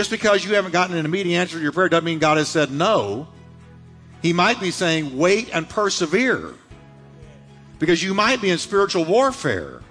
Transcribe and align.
Just 0.00 0.10
because 0.10 0.42
you 0.42 0.54
haven't 0.54 0.70
gotten 0.70 0.96
an 0.96 1.04
immediate 1.04 1.38
answer 1.38 1.58
to 1.58 1.62
your 1.62 1.72
prayer 1.72 1.90
doesn't 1.90 2.06
mean 2.06 2.20
God 2.20 2.38
has 2.38 2.48
said 2.48 2.70
no. 2.70 3.28
He 4.22 4.32
might 4.32 4.58
be 4.58 4.70
saying, 4.70 5.18
wait 5.18 5.50
and 5.54 5.68
persevere. 5.68 6.54
Because 7.78 8.02
you 8.02 8.14
might 8.14 8.40
be 8.40 8.48
in 8.48 8.56
spiritual 8.56 9.04
warfare. 9.04 9.82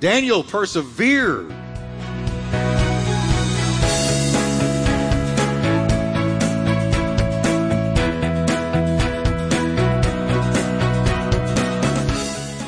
Daniel 0.00 0.44
persevered. 0.44 1.48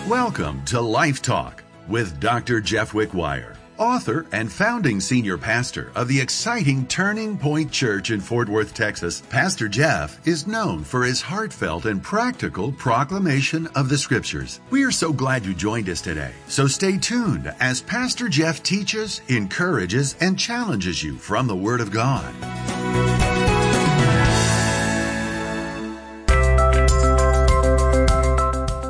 Welcome 0.09 0.65
to 0.65 0.81
Life 0.81 1.21
Talk 1.21 1.63
with 1.89 2.19
Dr. 2.21 2.63
Jeff 2.63 2.93
Wickwire, 2.93 3.56
author 3.79 4.27
and 4.33 4.51
founding 4.51 5.01
senior 5.01 5.39
pastor 5.39 5.93
of 5.95 6.09
the 6.09 6.21
exciting 6.21 6.87
Turning 6.87 7.39
Point 7.39 7.71
Church 7.71 8.11
in 8.11 8.21
Fort 8.21 8.49
Worth, 8.49 8.75
Texas. 8.75 9.23
Pastor 9.31 9.69
Jeff 9.69 10.27
is 10.27 10.47
known 10.47 10.85
for 10.85 11.05
his 11.05 11.21
heartfelt 11.21 11.85
and 11.87 12.03
practical 12.03 12.73
proclamation 12.73 13.67
of 13.75 13.89
the 13.89 13.99
scriptures. 13.99 14.61
We 14.71 14.85
are 14.85 14.91
so 14.91 15.13
glad 15.13 15.45
you 15.45 15.55
joined 15.55 15.89
us 15.89 16.01
today. 16.01 16.33
So 16.49 16.67
stay 16.67 16.99
tuned 16.99 17.55
as 17.61 17.83
Pastor 17.83 18.29
Jeff 18.29 18.63
teaches, 18.63 19.21
encourages, 19.29 20.17
and 20.21 20.39
challenges 20.39 21.03
you 21.03 21.17
from 21.17 21.47
the 21.47 21.57
Word 21.57 21.81
of 21.81 21.91
God. 21.91 22.56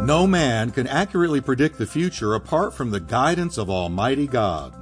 No 0.06 0.24
man 0.24 0.70
can 0.70 0.86
accurately 0.86 1.40
predict 1.40 1.78
the 1.78 1.84
future 1.84 2.34
apart 2.34 2.72
from 2.72 2.92
the 2.92 3.00
guidance 3.00 3.58
of 3.58 3.68
Almighty 3.68 4.28
God. 4.28 4.72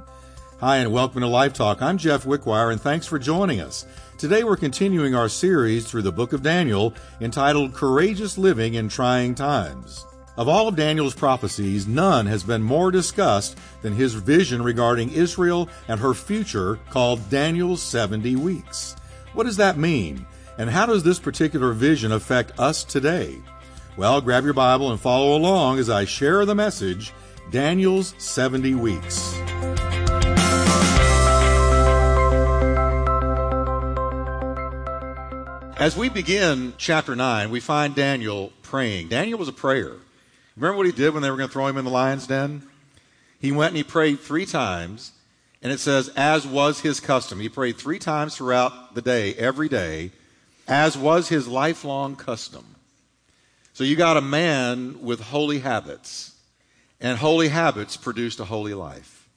Hi, 0.59 0.77
and 0.77 0.91
welcome 0.91 1.21
to 1.21 1.27
Life 1.27 1.51
Talk. 1.51 1.81
I'm 1.81 1.97
Jeff 1.97 2.25
Wickwire, 2.25 2.71
and 2.71 2.79
thanks 2.79 3.07
for 3.07 3.17
joining 3.17 3.59
us. 3.59 3.87
Today 4.19 4.43
we're 4.43 4.55
continuing 4.55 5.15
our 5.15 5.27
series 5.27 5.87
through 5.87 6.03
the 6.03 6.11
book 6.11 6.31
of 6.31 6.43
Daniel 6.43 6.93
entitled 7.21 7.73
Courageous 7.73 8.37
Living 8.37 8.75
in 8.75 8.87
Trying 8.87 9.33
Times. 9.33 10.05
Of 10.37 10.47
all 10.47 10.67
of 10.67 10.75
Daniel's 10.75 11.15
prophecies, 11.15 11.87
none 11.87 12.27
has 12.27 12.43
been 12.43 12.61
more 12.61 12.91
discussed 12.91 13.57
than 13.81 13.93
his 13.93 14.13
vision 14.13 14.61
regarding 14.61 15.11
Israel 15.11 15.69
and 15.87 15.99
her 15.99 16.13
future 16.13 16.77
called 16.91 17.31
Daniel's 17.31 17.81
70 17.81 18.35
weeks. 18.35 18.95
What 19.33 19.45
does 19.45 19.57
that 19.57 19.79
mean? 19.79 20.27
And 20.59 20.69
how 20.69 20.85
does 20.85 21.01
this 21.01 21.17
particular 21.17 21.73
vision 21.73 22.11
affect 22.11 22.59
us 22.59 22.83
today? 22.83 23.41
Well, 23.97 24.19
grab 24.19 24.43
your 24.43 24.53
Bible 24.53 24.91
and 24.91 24.99
follow 24.99 25.37
along 25.37 25.79
as 25.79 25.89
I 25.89 26.03
share 26.03 26.45
the 26.45 26.53
message 26.53 27.13
Daniel's 27.49 28.13
70 28.17 28.75
Weeks. 28.75 29.39
As 35.79 35.95
we 35.95 36.09
begin 36.09 36.73
chapter 36.77 37.15
9, 37.15 37.49
we 37.49 37.61
find 37.61 37.95
Daniel 37.95 38.51
praying. 38.63 39.07
Daniel 39.07 39.39
was 39.39 39.47
a 39.47 39.53
prayer. 39.53 39.93
Remember 40.57 40.75
what 40.75 40.87
he 40.87 40.91
did 40.91 41.13
when 41.13 41.23
they 41.23 41.31
were 41.31 41.37
going 41.37 41.47
to 41.47 41.53
throw 41.53 41.67
him 41.67 41.77
in 41.77 41.85
the 41.85 41.91
lion's 41.91 42.27
den? 42.27 42.63
He 43.39 43.53
went 43.53 43.69
and 43.69 43.77
he 43.77 43.83
prayed 43.83 44.19
three 44.19 44.45
times, 44.45 45.13
and 45.61 45.71
it 45.71 45.79
says, 45.79 46.09
as 46.17 46.45
was 46.45 46.81
his 46.81 46.99
custom. 46.99 47.39
He 47.39 47.47
prayed 47.47 47.77
three 47.77 47.99
times 47.99 48.35
throughout 48.35 48.93
the 48.93 49.01
day, 49.01 49.35
every 49.35 49.69
day, 49.69 50.11
as 50.67 50.97
was 50.97 51.29
his 51.29 51.47
lifelong 51.47 52.17
custom. 52.17 52.74
So 53.75 53.83
you 53.83 53.97
got 53.97 54.15
a 54.15 54.21
man 54.21 55.01
with 55.01 55.19
holy 55.19 55.59
habits, 55.59 56.33
and 57.01 57.17
holy 57.17 57.49
habits 57.49 57.97
produced 57.97 58.39
a 58.39 58.45
holy 58.45 58.73
life. 58.73 59.27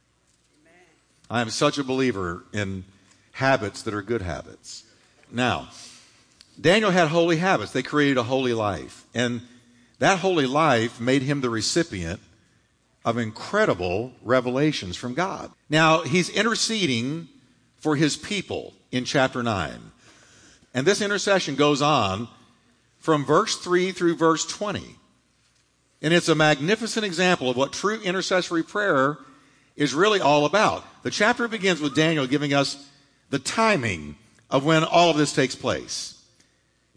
I 1.29 1.41
am 1.41 1.51
such 1.51 1.77
a 1.77 1.83
believer 1.83 2.45
in 2.53 2.85
habits 3.33 3.83
that 3.83 3.95
are 3.95 4.01
good 4.01 4.23
habits. 4.23 4.85
Now, 5.33 5.71
Daniel 6.61 6.93
had 6.93 7.09
holy 7.09 7.39
habits. 7.39 7.73
They 7.73 7.83
created 7.83 8.17
a 8.17 8.23
holy 8.23 8.55
life. 8.55 9.07
And 9.13 9.41
that 9.99 10.21
holy 10.21 10.47
life 10.47 11.01
made 11.01 11.23
him 11.23 11.41
the 11.41 11.51
recipient 11.51 12.21
of 13.05 13.19
incredible 13.19 14.13
revelations 14.23 14.97
from 14.97 15.15
God. 15.15 15.51
Now, 15.69 16.03
he's 16.03 16.29
interceding 16.29 17.27
for 17.79 17.97
his 17.97 18.17
people 18.17 18.73
in 18.93 19.05
chapter 19.05 19.43
9. 19.43 19.91
And 20.75 20.87
this 20.87 21.03
intercession 21.03 21.57
goes 21.57 21.83
on 21.83 22.29
from 23.09 23.25
verse 23.25 23.57
3 23.57 23.93
through 23.93 24.15
verse 24.15 24.45
20. 24.45 24.85
And 26.03 26.13
it's 26.13 26.29
a 26.29 26.35
magnificent 26.35 27.07
example 27.07 27.49
of 27.49 27.57
what 27.57 27.73
true 27.73 27.99
intercessory 28.03 28.63
prayer 28.63 29.17
is 29.77 29.95
really 29.95 30.21
all 30.21 30.45
about. 30.45 30.85
The 31.05 31.11
chapter 31.11 31.49
begins 31.49 31.81
with 31.81 31.95
Daniel 31.95 32.27
giving 32.27 32.53
us 32.53 32.87
the 33.31 33.39
timing 33.39 34.17
of 34.51 34.67
when 34.67 34.85
all 34.85 35.09
of 35.09 35.17
this 35.17 35.33
takes 35.33 35.55
place. 35.55 36.23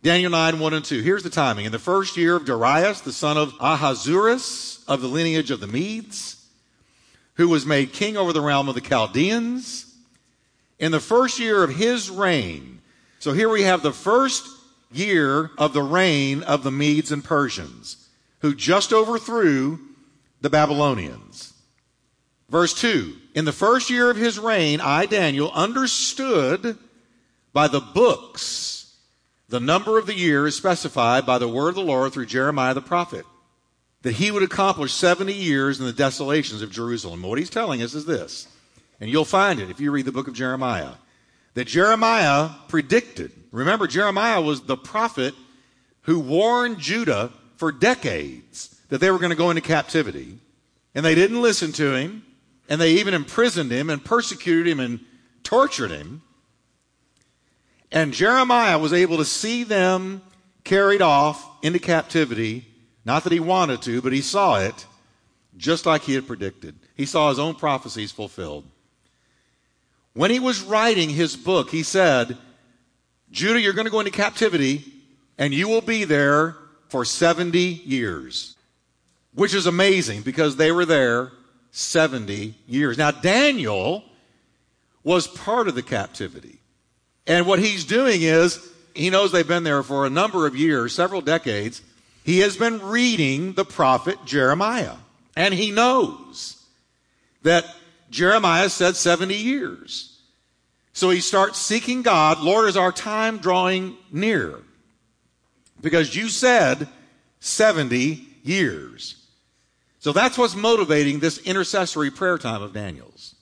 Daniel 0.03 0.31
9, 0.31 0.59
1 0.59 0.73
and 0.73 0.83
2. 0.83 1.01
Here's 1.01 1.23
the 1.23 1.29
timing. 1.29 1.63
In 1.63 1.71
the 1.71 1.79
first 1.79 2.17
year 2.17 2.35
of 2.35 2.43
Darius, 2.43 2.99
the 2.99 3.13
son 3.13 3.37
of 3.37 3.53
Ahasuerus, 3.61 4.83
of 4.89 4.99
the 4.99 5.07
lineage 5.07 5.49
of 5.49 5.61
the 5.61 5.67
Medes, 5.67 6.45
who 7.35 7.47
was 7.47 7.65
made 7.65 7.93
king 7.93 8.17
over 8.17 8.33
the 8.33 8.41
realm 8.41 8.67
of 8.67 8.75
the 8.75 8.81
Chaldeans, 8.81 9.95
in 10.77 10.91
the 10.91 10.99
first 10.99 11.39
year 11.39 11.63
of 11.63 11.77
his 11.77 12.09
reign. 12.09 12.81
So 13.19 13.31
here 13.31 13.47
we 13.47 13.61
have 13.61 13.81
the 13.81 13.93
first 13.93 14.57
year 14.91 15.51
of 15.57 15.73
the 15.73 15.83
reign 15.83 16.43
of 16.43 16.63
the 16.63 16.71
Medes 16.71 17.11
and 17.11 17.23
Persians, 17.23 18.09
who 18.39 18.55
just 18.55 18.91
overthrew 18.91 19.79
the 20.41 20.49
Babylonians. 20.49 21.53
Verse 22.49 22.73
2 22.73 23.15
In 23.33 23.45
the 23.45 23.51
first 23.51 23.89
year 23.89 24.09
of 24.09 24.17
his 24.17 24.37
reign, 24.37 24.81
I, 24.81 25.05
Daniel, 25.05 25.51
understood 25.51 26.77
by 27.53 27.67
the 27.67 27.79
books 27.79 28.95
the 29.49 29.59
number 29.59 29.97
of 29.97 30.05
the 30.05 30.15
years 30.15 30.55
specified 30.55 31.25
by 31.25 31.37
the 31.37 31.47
word 31.47 31.69
of 31.69 31.75
the 31.75 31.81
Lord 31.81 32.13
through 32.13 32.25
Jeremiah 32.25 32.73
the 32.73 32.81
prophet, 32.81 33.25
that 34.01 34.13
he 34.13 34.31
would 34.31 34.43
accomplish 34.43 34.93
70 34.93 35.33
years 35.33 35.79
in 35.79 35.85
the 35.85 35.93
desolations 35.93 36.61
of 36.61 36.71
Jerusalem. 36.71 37.21
What 37.21 37.37
he's 37.37 37.49
telling 37.49 37.81
us 37.81 37.93
is 37.93 38.05
this, 38.05 38.47
and 38.99 39.09
you'll 39.09 39.25
find 39.25 39.59
it 39.59 39.69
if 39.69 39.79
you 39.79 39.91
read 39.91 40.05
the 40.05 40.11
book 40.11 40.29
of 40.29 40.33
Jeremiah, 40.33 40.93
that 41.53 41.65
Jeremiah 41.65 42.49
predicted 42.67 43.31
Remember, 43.51 43.85
Jeremiah 43.85 44.41
was 44.41 44.61
the 44.61 44.77
prophet 44.77 45.35
who 46.03 46.19
warned 46.19 46.79
Judah 46.79 47.31
for 47.57 47.71
decades 47.71 48.79
that 48.89 48.99
they 48.99 49.11
were 49.11 49.19
going 49.19 49.31
to 49.31 49.35
go 49.35 49.49
into 49.49 49.61
captivity. 49.61 50.39
And 50.95 51.05
they 51.05 51.15
didn't 51.15 51.41
listen 51.41 51.71
to 51.73 51.93
him. 51.93 52.23
And 52.69 52.79
they 52.79 52.93
even 52.93 53.13
imprisoned 53.13 53.71
him 53.71 53.89
and 53.89 54.03
persecuted 54.03 54.67
him 54.67 54.79
and 54.79 55.01
tortured 55.43 55.91
him. 55.91 56.21
And 57.91 58.13
Jeremiah 58.13 58.79
was 58.79 58.93
able 58.93 59.17
to 59.17 59.25
see 59.25 59.65
them 59.65 60.21
carried 60.63 61.01
off 61.01 61.45
into 61.61 61.79
captivity. 61.79 62.65
Not 63.03 63.25
that 63.25 63.33
he 63.33 63.41
wanted 63.41 63.81
to, 63.83 64.01
but 64.01 64.13
he 64.13 64.21
saw 64.21 64.59
it 64.59 64.85
just 65.57 65.85
like 65.85 66.03
he 66.03 66.13
had 66.13 66.27
predicted. 66.27 66.75
He 66.95 67.05
saw 67.05 67.27
his 67.27 67.39
own 67.39 67.55
prophecies 67.55 68.13
fulfilled. 68.13 68.65
When 70.13 70.31
he 70.31 70.39
was 70.39 70.61
writing 70.61 71.09
his 71.09 71.35
book, 71.35 71.69
he 71.69 71.83
said, 71.83 72.37
Judah, 73.31 73.61
you're 73.61 73.73
going 73.73 73.85
to 73.85 73.91
go 73.91 73.99
into 73.99 74.11
captivity 74.11 74.83
and 75.37 75.53
you 75.53 75.67
will 75.67 75.81
be 75.81 76.03
there 76.03 76.57
for 76.89 77.05
70 77.05 77.59
years, 77.59 78.55
which 79.33 79.53
is 79.53 79.65
amazing 79.65 80.21
because 80.21 80.57
they 80.57 80.71
were 80.71 80.85
there 80.85 81.31
70 81.71 82.53
years. 82.67 82.97
Now, 82.97 83.11
Daniel 83.11 84.03
was 85.03 85.27
part 85.27 85.67
of 85.67 85.75
the 85.75 85.81
captivity. 85.81 86.59
And 87.25 87.47
what 87.47 87.59
he's 87.59 87.85
doing 87.85 88.21
is, 88.21 88.67
he 88.93 89.09
knows 89.09 89.31
they've 89.31 89.47
been 89.47 89.63
there 89.63 89.83
for 89.83 90.05
a 90.05 90.09
number 90.09 90.45
of 90.45 90.55
years, 90.55 90.93
several 90.93 91.21
decades. 91.21 91.81
He 92.25 92.39
has 92.39 92.57
been 92.57 92.81
reading 92.81 93.53
the 93.53 93.63
prophet 93.65 94.17
Jeremiah. 94.25 94.95
And 95.35 95.53
he 95.53 95.71
knows 95.71 96.61
that 97.43 97.65
Jeremiah 98.11 98.69
said 98.69 98.95
70 98.95 99.33
years. 99.33 100.19
So 100.93 101.09
he 101.09 101.21
starts 101.21 101.57
seeking 101.57 102.03
God. 102.03 102.39
Lord, 102.39 102.67
is 102.69 102.77
our 102.77 102.91
time 102.91 103.37
drawing 103.37 103.97
near? 104.11 104.59
Because 105.81 106.15
you 106.15 106.27
said 106.29 106.87
70 107.39 108.23
years. 108.43 109.15
So 109.99 110.11
that's 110.11 110.37
what's 110.37 110.55
motivating 110.55 111.19
this 111.19 111.39
intercessory 111.39 112.11
prayer 112.11 112.37
time 112.37 112.61
of 112.61 112.73
Daniel's. 112.73 113.35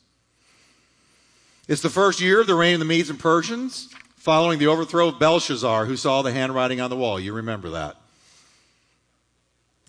It's 1.68 1.82
the 1.82 1.90
first 1.90 2.22
year 2.22 2.42
of 2.42 2.48
the 2.48 2.56
reign 2.56 2.76
of 2.76 2.80
the 2.80 2.86
Medes 2.86 3.10
and 3.10 3.20
Persians, 3.20 3.90
following 4.18 4.60
the 4.60 4.68
overthrow 4.68 5.08
of 5.08 5.20
Belshazzar, 5.20 5.86
who 5.86 5.98
saw 5.98 6.22
the 6.22 6.32
handwriting 6.32 6.80
on 6.82 6.90
the 6.90 6.96
wall. 6.96 7.20
You 7.20 7.34
remember 7.34 7.70
that. 7.72 7.96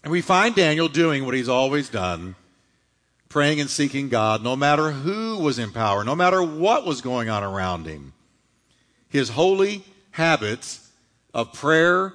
And 0.03 0.11
we 0.11 0.23
find 0.23 0.55
Daniel 0.55 0.89
doing 0.89 1.25
what 1.27 1.35
he's 1.35 1.49
always 1.49 1.89
done 1.91 2.35
praying 3.31 3.61
and 3.61 3.71
seeking 3.71 4.09
God, 4.09 4.43
no 4.43 4.57
matter 4.57 4.91
who 4.91 5.39
was 5.39 5.59
in 5.59 5.71
power, 5.71 6.05
no 6.05 6.17
matter 6.17 6.43
what 6.43 6.85
was 6.85 7.01
going 7.01 7.31
on 7.31 7.43
around 7.43 7.87
him. 7.87 8.13
His 9.09 9.31
holy 9.31 9.85
habits 10.11 10.91
of 11.33 11.53
prayer 11.53 12.13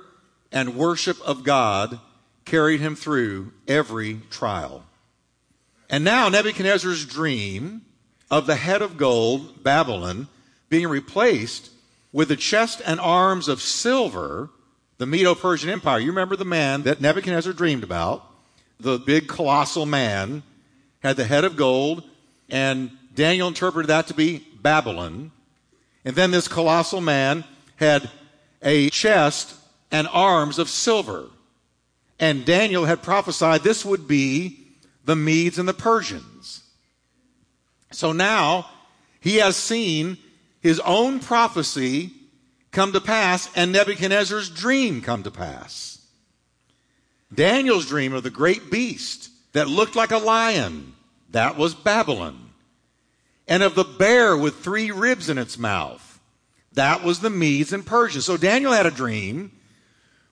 and 0.52 0.76
worship 0.76 1.20
of 1.22 1.44
God 1.44 2.00
carried 2.44 2.82
him 2.82 2.96
through 2.96 3.54
every 3.68 4.22
trial. 4.30 4.84
And 5.90 6.04
now 6.04 6.30
Nebuchadnezzar's 6.30 7.06
dream 7.06 7.82
of 8.30 8.46
the 8.46 8.56
head 8.56 8.82
of 8.82 8.98
gold, 8.98 9.64
Babylon, 9.64 10.28
being 10.70 10.88
replaced 10.88 11.72
with 12.12 12.28
the 12.28 12.36
chest 12.36 12.82
and 12.86 13.00
arms 13.00 13.48
of 13.48 13.62
silver, 13.62 14.50
the 14.98 15.06
Medo 15.06 15.34
Persian 15.34 15.70
Empire. 15.70 16.00
You 16.00 16.08
remember 16.08 16.36
the 16.36 16.44
man 16.44 16.84
that 16.84 17.00
Nebuchadnezzar 17.00 17.54
dreamed 17.54 17.84
about, 17.84 18.26
the 18.80 18.98
big 19.00 19.28
colossal 19.28 19.86
man, 19.86 20.44
had 21.06 21.18
the 21.18 21.26
head 21.26 21.44
of 21.44 21.56
gold, 21.56 22.04
and 22.50 22.90
Daniel 23.14 23.48
interpreted 23.48 23.90
that 23.90 24.08
to 24.08 24.16
be 24.16 24.44
Babylon. 24.62 25.32
And 26.04 26.16
then 26.16 26.32
this 26.32 26.48
colossal 26.48 27.00
man 27.00 27.44
had 27.76 28.10
a 28.64 28.90
chest 28.90 29.56
and 29.92 30.08
arms 30.12 30.58
of 30.58 30.68
silver. 30.68 31.28
And 32.20 32.44
Daniel 32.44 32.86
had 32.86 33.04
prophesied 33.04 33.62
this 33.62 33.86
would 33.86 34.08
be 34.08 34.66
the 35.04 35.16
Medes 35.16 35.60
and 35.60 35.70
the 35.70 35.74
Persians. 35.76 36.64
So 37.92 38.12
now 38.12 38.68
he 39.20 39.36
has 39.36 39.56
seen 39.56 40.18
his 40.60 40.80
own 40.80 41.20
prophecy 41.20 42.14
come 42.72 42.94
to 42.94 43.02
pass 43.02 43.48
and 43.56 43.72
Nebuchadnezzar's 43.72 44.50
dream 44.50 45.02
come 45.02 45.22
to 45.22 45.30
pass. 45.30 46.04
Daniel's 47.32 47.86
dream 47.86 48.14
of 48.14 48.24
the 48.24 48.32
great 48.32 48.72
beast 48.72 49.30
that 49.56 49.70
looked 49.70 49.96
like 49.96 50.12
a 50.12 50.18
lion, 50.18 50.94
that 51.30 51.58
was 51.58 51.74
Babylon. 51.74 52.50
And 53.48 53.64
of 53.64 53.74
the 53.74 53.86
bear 53.86 54.36
with 54.36 54.58
three 54.58 54.92
ribs 54.92 55.30
in 55.30 55.38
its 55.38 55.58
mouth, 55.58 56.20
that 56.74 57.06
was 57.06 57.22
the 57.22 57.30
Medes 57.30 57.72
and 57.72 57.86
Persians. 57.86 58.26
So 58.26 58.36
Daniel 58.36 58.74
had 58.74 58.86
a 58.86 58.92
dream 58.92 59.54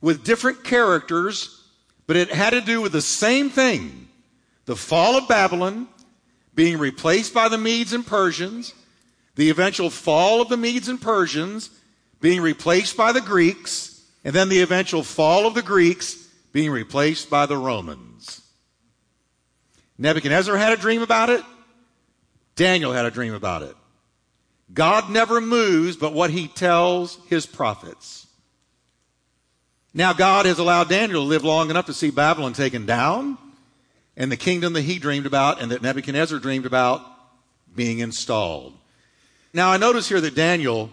with 0.02 0.25
different 0.25 0.66
characters, 0.66 1.64
but 2.06 2.18
it 2.18 2.34
had 2.34 2.50
to 2.50 2.60
do 2.60 2.81
with 2.81 2.92
the 2.92 3.02
same 3.02 3.50
thing 3.50 4.10
the 4.66 4.75
fall 4.75 5.16
of 5.16 5.30
Babylon, 5.30 5.88
being 6.54 6.78
replaced 6.78 7.34
by 7.34 7.48
the 7.48 7.58
Medes 7.58 7.94
and 7.94 8.06
Persians, 8.06 8.74
the 9.36 9.50
eventual 9.50 9.90
fall 9.90 10.42
of 10.42 10.50
the 10.50 10.58
Medes 10.58 10.90
and 10.90 11.02
Persians 11.02 11.70
being 12.20 12.42
replaced 12.42 12.98
by 12.98 13.14
the 13.14 13.22
Greeks, 13.22 14.04
and 14.25 14.36
then 14.36 14.50
the 14.50 14.62
eventual 14.62 15.02
fall 15.02 15.48
of 15.48 15.54
the 15.54 15.62
Greeks 15.62 16.28
being 16.52 16.72
replaced 16.72 17.30
by 17.30 17.46
the 17.46 17.58
Romans. 17.58 18.43
Nebuchadnezzar 19.98 20.57
had 20.57 20.74
a 20.74 20.78
dream 20.78 21.01
about 21.01 21.30
it. 21.30 21.44
Daniel 22.56 22.94
had 22.94 23.06
a 23.06 23.12
dream 23.12 23.34
about 23.34 23.62
it. 23.62 23.75
God 24.74 25.10
never 25.10 25.42
moves 25.42 25.98
but 25.98 26.13
what 26.13 26.30
he 26.30 26.48
tells 26.48 27.19
his 27.28 27.45
prophets. 27.45 28.28
Now, 29.94 30.13
God 30.13 30.48
has 30.48 30.57
allowed 30.57 30.90
Daniel 30.90 31.22
to 31.22 31.28
live 31.28 31.44
long 31.44 31.69
enough 31.69 31.86
to 31.86 31.94
see 31.94 32.10
Babylon 32.10 32.54
taken 32.54 32.86
down 32.86 33.38
and 34.18 34.31
the 34.31 34.38
kingdom 34.38 34.74
that 34.74 34.81
he 34.81 34.98
dreamed 34.98 35.28
about 35.28 35.62
and 35.62 35.72
that 35.72 35.84
Nebuchadnezzar 35.84 36.39
dreamed 36.39 36.66
about 36.66 37.06
being 37.75 38.00
installed. 38.00 38.74
Now, 39.54 39.69
I 39.72 39.78
notice 39.78 40.10
here 40.10 40.22
that 40.22 40.36
Daniel 40.36 40.89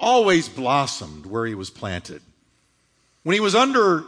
always 0.00 0.48
blossomed 0.48 1.26
where 1.26 1.46
he 1.46 1.54
was 1.54 1.70
planted. 1.70 2.22
When 3.22 3.34
he 3.34 3.40
was 3.40 3.54
under 3.54 4.04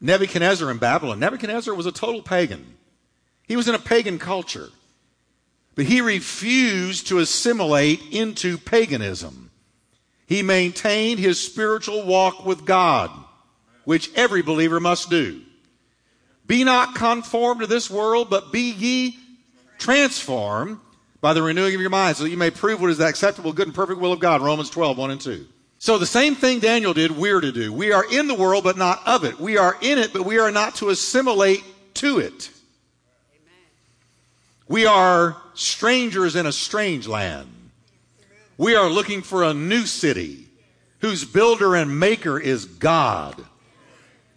Nebuchadnezzar 0.00 0.70
in 0.70 0.78
Babylon, 0.78 1.18
Nebuchadnezzar 1.18 1.74
was 1.74 1.86
a 1.86 1.92
total 1.92 2.22
pagan. 2.22 2.74
He 3.48 3.56
was 3.56 3.66
in 3.66 3.74
a 3.74 3.80
pagan 3.80 4.18
culture. 4.18 4.68
But 5.74 5.86
he 5.86 6.00
refused 6.00 7.08
to 7.08 7.18
assimilate 7.18 8.00
into 8.12 8.58
paganism. 8.58 9.50
He 10.26 10.42
maintained 10.42 11.18
his 11.18 11.40
spiritual 11.40 12.04
walk 12.04 12.44
with 12.44 12.66
God, 12.66 13.10
which 13.84 14.12
every 14.14 14.42
believer 14.42 14.78
must 14.78 15.08
do. 15.08 15.40
Be 16.46 16.64
not 16.64 16.94
conformed 16.94 17.60
to 17.60 17.66
this 17.66 17.90
world, 17.90 18.28
but 18.28 18.52
be 18.52 18.72
ye 18.72 19.18
transformed 19.78 20.78
by 21.20 21.32
the 21.32 21.42
renewing 21.42 21.74
of 21.74 21.80
your 21.80 21.90
mind, 21.90 22.16
so 22.16 22.24
that 22.24 22.30
you 22.30 22.36
may 22.36 22.50
prove 22.50 22.80
what 22.80 22.90
is 22.90 22.98
the 22.98 23.06
acceptable, 23.06 23.52
good, 23.52 23.68
and 23.68 23.74
perfect 23.74 24.00
will 24.00 24.12
of 24.12 24.20
God. 24.20 24.40
Romans 24.40 24.70
12, 24.70 24.98
1 24.98 25.10
and 25.10 25.20
2. 25.20 25.46
So 25.78 25.96
the 25.96 26.06
same 26.06 26.34
thing 26.34 26.58
Daniel 26.58 26.92
did, 26.92 27.12
we're 27.12 27.40
to 27.40 27.52
do. 27.52 27.72
We 27.72 27.92
are 27.92 28.04
in 28.12 28.26
the 28.26 28.34
world, 28.34 28.64
but 28.64 28.76
not 28.76 29.00
of 29.06 29.24
it. 29.24 29.38
We 29.38 29.58
are 29.58 29.76
in 29.80 29.98
it, 29.98 30.12
but 30.12 30.24
we 30.24 30.38
are 30.38 30.50
not 30.50 30.74
to 30.76 30.88
assimilate 30.90 31.62
to 31.94 32.18
it. 32.18 32.50
We 34.68 34.86
are 34.86 35.36
strangers 35.54 36.36
in 36.36 36.46
a 36.46 36.52
strange 36.52 37.08
land. 37.08 37.48
We 38.58 38.76
are 38.76 38.88
looking 38.88 39.22
for 39.22 39.42
a 39.42 39.54
new 39.54 39.86
city 39.86 40.46
whose 41.00 41.24
builder 41.24 41.74
and 41.74 41.98
maker 41.98 42.38
is 42.38 42.64
God. 42.64 43.42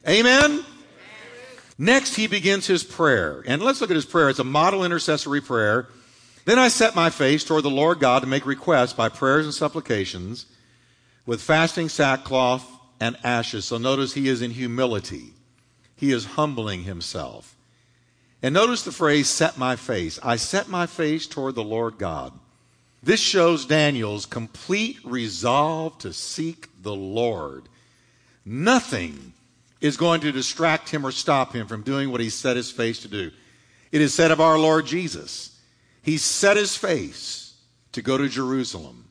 Amen? 0.08 0.64
Next, 1.78 2.16
he 2.16 2.28
begins 2.28 2.68
his 2.68 2.84
prayer. 2.84 3.44
And 3.46 3.62
let's 3.62 3.82
look 3.82 3.90
at 3.90 3.96
his 3.96 4.06
prayer. 4.06 4.30
It's 4.30 4.40
a 4.40 4.44
model 4.44 4.86
intercessory 4.86 5.42
prayer. 5.42 5.90
Then 6.46 6.60
I 6.60 6.70
set 6.70 6.96
my 6.96 7.10
face 7.10 7.44
toward 7.44 7.64
the 7.64 7.70
Lord 7.70 8.00
God 8.00 8.20
to 8.20 8.28
make 8.28 8.46
requests 8.46 8.94
by 8.94 9.10
prayers 9.10 9.46
and 9.46 9.54
supplications 9.54 10.46
with 11.26 11.42
fasting, 11.42 11.90
sackcloth, 11.90 12.66
and 13.00 13.18
ashes. 13.24 13.66
So 13.66 13.78
notice 13.78 14.14
he 14.14 14.28
is 14.28 14.42
in 14.42 14.52
humility. 14.52 15.34
He 15.96 16.12
is 16.12 16.26
humbling 16.26 16.84
himself. 16.84 17.56
And 18.44 18.54
notice 18.54 18.84
the 18.84 18.92
phrase, 18.92 19.30
set 19.30 19.58
my 19.58 19.76
face. 19.76 20.20
I 20.24 20.36
set 20.36 20.68
my 20.68 20.88
face 20.88 21.28
toward 21.28 21.56
the 21.56 21.64
Lord 21.64 21.98
God. 21.98 22.34
This 23.04 23.20
shows 23.20 23.66
Daniel's 23.66 24.26
complete 24.26 24.98
resolve 25.04 25.98
to 26.00 26.14
seek 26.14 26.70
the 26.82 26.96
Lord. 26.96 27.70
Nothing 28.46 29.34
is 29.80 29.98
going 29.98 30.22
to 30.22 30.32
distract 30.32 30.90
him 30.90 31.06
or 31.06 31.12
stop 31.12 31.54
him 31.54 31.68
from 31.68 31.82
doing 31.82 32.12
what 32.12 32.22
he 32.22 32.30
set 32.30 32.56
his 32.56 32.72
face 32.72 33.00
to 33.00 33.08
do. 33.08 33.32
It 33.92 34.02
is 34.02 34.14
said 34.14 34.32
of 34.32 34.40
our 34.40 34.58
Lord 34.58 34.86
Jesus 34.86 35.52
he 36.02 36.18
set 36.18 36.58
his 36.58 36.76
face 36.76 37.54
to 37.92 38.02
go 38.02 38.18
to 38.18 38.28
Jerusalem. 38.28 39.06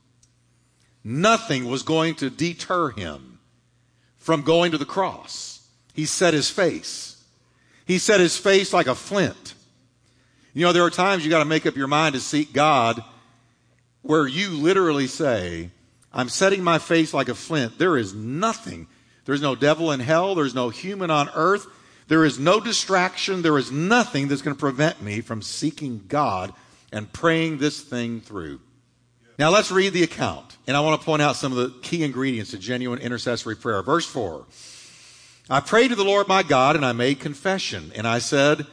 Nothing 1.05 1.67
was 1.67 1.83
going 1.83 2.17
to 2.17 2.31
deter 2.31 2.91
him 2.91 3.39
from 4.17 4.43
going 4.43 4.73
to 4.73 4.79
the 4.79 4.85
cross. 4.85 5.69
He 5.95 6.05
set 6.05 6.35
his 6.35 6.51
face. 6.51 7.20
He 7.91 7.99
set 7.99 8.21
his 8.21 8.37
face 8.37 8.73
like 8.73 8.87
a 8.87 8.95
flint. 8.95 9.55
You 10.55 10.65
know, 10.65 10.73
there 10.73 10.85
are 10.85 10.91
times 10.91 11.25
you 11.25 11.31
got 11.31 11.41
to 11.41 11.45
make 11.45 11.67
up 11.67 11.75
your 11.75 11.89
mind 11.89 12.15
to 12.15 12.21
seek 12.21 12.53
God 12.53 13.03
where 14.03 14.29
you 14.29 14.51
literally 14.51 15.09
say, 15.09 15.71
I'm 16.13 16.29
setting 16.29 16.63
my 16.63 16.79
face 16.79 17.13
like 17.13 17.29
a 17.29 17.35
flint. 17.35 17.79
There 17.81 17.97
is 17.97 18.15
nothing. 18.15 18.87
There's 19.25 19.43
no 19.43 19.57
devil 19.57 19.91
in 19.91 19.99
hell. 19.99 20.37
There's 20.37 20.55
no 20.55 20.69
human 20.69 21.11
on 21.11 21.31
earth. 21.35 21.67
There 22.07 22.25
is 22.25 22.39
no 22.39 22.61
distraction. 22.61 23.43
There 23.43 23.59
is 23.59 23.73
nothing 23.73 24.29
that's 24.29 24.43
going 24.43 24.55
to 24.55 24.61
prevent 24.61 25.03
me 25.03 25.21
from 25.21 25.43
seeking 25.43 26.05
God 26.07 26.53
and 26.93 27.13
praying 27.13 27.59
this 27.59 27.81
thing 27.81 28.21
through. 28.21 28.61
Now 29.37 29.51
let's 29.51 29.73
read 29.73 29.95
the 29.95 30.05
account. 30.05 30.59
And 30.69 30.77
I 30.77 30.81
want 30.81 31.01
to 31.01 31.05
point 31.05 31.23
out 31.23 31.35
some 31.35 31.51
of 31.51 31.59
the 31.59 31.77
key 31.81 32.05
ingredients 32.05 32.53
to 32.53 32.59
genuine 32.59 33.01
intercessory 33.01 33.57
prayer. 33.57 33.83
Verse 33.83 34.07
4. 34.07 34.47
I 35.51 35.59
prayed 35.59 35.89
to 35.89 35.97
the 35.97 36.05
Lord 36.05 36.29
my 36.29 36.45
God 36.45 36.77
and 36.77 36.87
I 36.87 36.93
made 36.93 37.19
confession. 37.19 37.91
And 37.97 38.07
I 38.07 38.21
said, 38.21 38.69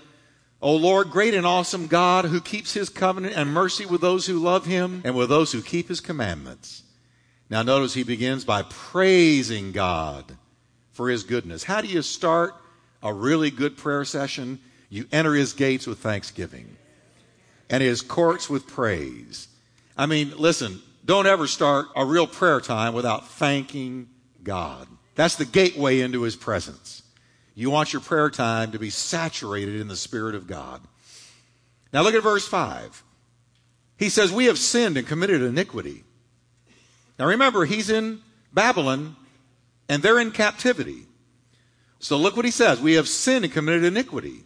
O 0.62 0.76
Lord, 0.76 1.10
great 1.10 1.34
and 1.34 1.46
awesome 1.46 1.88
God 1.88 2.26
who 2.26 2.40
keeps 2.40 2.74
his 2.74 2.88
covenant 2.90 3.36
and 3.36 3.52
mercy 3.52 3.88
with 3.88 4.00
those 4.00 4.28
who 4.28 4.38
love 4.38 4.68
him 4.68 5.02
and 5.04 5.16
with 5.16 5.30
those 5.30 5.52
who 5.52 5.64
keep 5.64 5.88
his 5.88 6.00
commandments. 6.00 6.84
Now 7.50 7.64
notice 7.64 7.96
he 7.96 8.04
begins 8.04 8.46
by 8.46 8.62
praising 8.62 9.72
God 9.72 10.38
for 10.92 11.10
his 11.10 11.24
goodness. 11.24 11.64
How 11.64 11.82
do 11.82 11.88
you 11.88 12.04
start 12.04 12.54
a 13.02 13.12
really 13.12 13.50
good 13.50 13.76
prayer 13.76 14.06
session? 14.06 14.60
You 14.90 15.08
enter 15.12 15.34
his 15.34 15.54
gates 15.54 15.88
with 15.88 15.98
thanksgiving 15.98 16.78
and 17.72 17.82
his 17.82 18.04
courts 18.04 18.50
with 18.50 18.68
praise. 18.68 19.48
I 19.98 20.06
mean, 20.06 20.34
listen, 20.38 20.82
don't 21.04 21.26
ever 21.26 21.48
start 21.48 21.88
a 21.96 22.06
real 22.06 22.28
prayer 22.28 22.62
time 22.62 22.94
without 22.94 23.28
thanking 23.28 24.10
God. 24.44 24.88
That's 25.18 25.36
the 25.36 25.44
gateway 25.44 26.00
into 26.00 26.22
his 26.22 26.38
presence. 26.38 27.04
You 27.54 27.70
want 27.70 27.92
your 27.92 28.02
prayer 28.02 28.30
time 28.30 28.72
to 28.72 28.80
be 28.80 28.90
saturated 28.90 29.82
in 29.82 29.90
the 29.90 29.98
Spirit 29.98 30.36
of 30.36 30.48
God. 30.48 30.82
Now 31.92 32.04
look 32.04 32.16
at 32.16 32.24
verse 32.24 32.48
5. 32.48 33.04
He 33.98 34.08
says, 34.08 34.32
We 34.32 34.46
have 34.46 34.58
sinned 34.58 34.96
and 34.96 35.06
committed 35.06 35.42
iniquity. 35.42 36.06
Now 37.20 37.26
remember, 37.26 37.66
he's 37.66 37.90
in 37.90 38.22
Babylon 38.54 39.18
and 39.90 40.02
they're 40.02 40.20
in 40.20 40.32
captivity. 40.32 41.08
So 42.00 42.16
look 42.16 42.38
what 42.38 42.46
he 42.46 42.52
says. 42.52 42.80
We 42.80 42.94
have 42.94 43.10
sinned 43.10 43.44
and 43.44 43.54
committed 43.54 43.84
iniquity. 43.84 44.46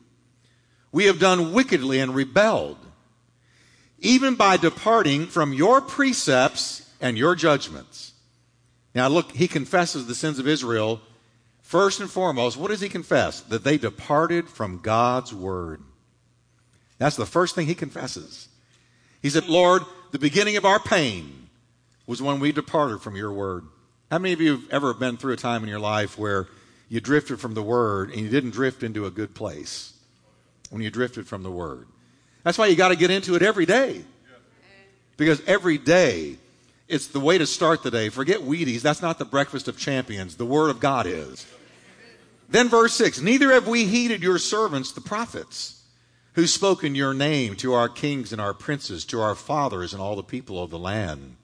We 0.92 1.06
have 1.06 1.20
done 1.20 1.54
wickedly 1.54 2.00
and 2.00 2.16
rebelled 2.16 2.78
even 4.02 4.34
by 4.34 4.58
departing 4.58 5.28
from 5.28 5.54
your 5.54 5.80
precepts 5.80 6.90
and 7.00 7.18
your 7.18 7.36
judgments. 7.36 8.14
Now, 8.94 9.08
look, 9.08 9.32
he 9.32 9.48
confesses 9.48 10.08
the 10.08 10.16
sins 10.16 10.40
of 10.40 10.48
Israel. 10.48 11.00
First 11.62 12.02
and 12.02 12.10
foremost, 12.10 12.58
what 12.58 12.70
does 12.70 12.82
he 12.82 12.90
confess? 12.90 13.42
That 13.42 13.64
they 13.64 13.78
departed 13.78 14.50
from 14.50 14.80
God's 14.80 15.34
word. 15.34 15.82
That's 16.98 17.16
the 17.16 17.26
first 17.26 17.56
thing 17.56 17.68
he 17.68 17.76
confesses. 17.76 18.50
He 19.22 19.30
said, 19.30 19.48
Lord, 19.48 19.84
the 20.12 20.20
beginning 20.20 20.58
of 20.58 20.66
our 20.66 20.80
pain 20.80 21.48
was 22.06 22.22
when 22.22 22.40
we 22.40 22.52
departed 22.52 23.02
from 23.02 23.16
your 23.16 23.32
word. 23.32 23.66
How 24.10 24.20
many 24.20 24.34
of 24.34 24.42
you 24.42 24.58
have 24.58 24.70
ever 24.70 24.94
been 24.94 25.18
through 25.18 25.34
a 25.34 25.38
time 25.38 25.64
in 25.64 25.70
your 25.70 25.80
life 25.80 26.18
where 26.18 26.48
you 26.90 27.00
drifted 27.00 27.40
from 27.40 27.54
the 27.54 27.64
word 27.64 28.10
and 28.10 28.20
you 28.20 28.30
didn't 28.30 28.50
drift 28.52 28.84
into 28.84 29.06
a 29.06 29.12
good 29.12 29.34
place? 29.34 29.94
When 30.70 30.82
you 30.82 30.90
drifted 30.90 31.28
from 31.28 31.44
the 31.44 31.52
word. 31.52 31.88
That's 32.44 32.58
why 32.58 32.68
you 32.68 32.76
got 32.76 32.90
to 32.90 32.96
get 32.96 33.12
into 33.12 33.36
it 33.36 33.42
every 33.42 33.66
day. 33.66 34.04
Because 35.18 35.42
every 35.46 35.78
day 35.78 36.38
It's 36.92 37.08
the 37.08 37.22
way 37.22 37.38
to 37.38 37.48
start 37.48 37.84
the 37.84 37.90
day. 37.90 38.10
Forget 38.10 38.42
Wheaties. 38.42 38.82
That's 38.82 39.02
not 39.02 39.18
the 39.18 39.24
breakfast 39.24 39.70
of 39.70 39.78
champions. 39.78 40.36
The 40.36 40.46
Word 40.46 40.70
of 40.70 40.82
God 40.82 41.08
is. 41.08 41.48
Then, 42.50 42.68
verse 42.68 42.94
6 42.96 43.22
Neither 43.22 43.54
have 43.54 43.66
we 43.66 43.86
heeded 43.86 44.22
your 44.22 44.38
servants, 44.38 44.92
the 44.92 45.00
prophets, 45.00 45.82
who 46.34 46.46
spoke 46.46 46.84
in 46.84 46.94
your 46.94 47.14
name 47.14 47.56
to 47.56 47.72
our 47.72 47.88
kings 47.88 48.34
and 48.34 48.42
our 48.42 48.54
princes, 48.54 49.06
to 49.06 49.22
our 49.22 49.36
fathers 49.36 49.94
and 49.94 50.02
all 50.02 50.18
the 50.18 50.22
people 50.22 50.62
of 50.62 50.70
the 50.70 50.78
land. 50.78 51.38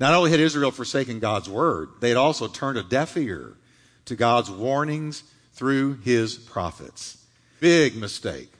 Not 0.00 0.14
only 0.14 0.30
had 0.30 0.40
Israel 0.40 0.70
forsaken 0.70 1.20
God's 1.20 1.50
word, 1.50 1.90
they 2.00 2.08
had 2.08 2.16
also 2.16 2.48
turned 2.48 2.78
a 2.78 2.82
deaf 2.82 3.18
ear 3.18 3.52
to 4.06 4.16
God's 4.16 4.50
warnings 4.50 5.24
through 5.52 5.98
his 5.98 6.36
prophets. 6.36 7.22
Big 7.60 7.94
mistake. 7.94 8.50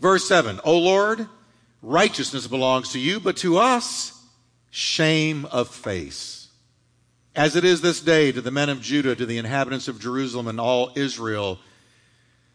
Verse 0.00 0.26
7 0.26 0.60
O 0.64 0.78
Lord, 0.78 1.28
righteousness 1.82 2.46
belongs 2.46 2.92
to 2.92 2.98
you, 2.98 3.20
but 3.20 3.36
to 3.38 3.58
us, 3.58 4.18
shame 4.72 5.44
of 5.52 5.68
face. 5.68 6.48
As 7.36 7.56
it 7.56 7.64
is 7.64 7.82
this 7.82 8.00
day 8.00 8.32
to 8.32 8.40
the 8.40 8.50
men 8.50 8.70
of 8.70 8.80
Judah, 8.80 9.14
to 9.14 9.26
the 9.26 9.36
inhabitants 9.36 9.86
of 9.86 10.00
Jerusalem 10.00 10.48
and 10.48 10.58
all 10.58 10.92
Israel, 10.96 11.60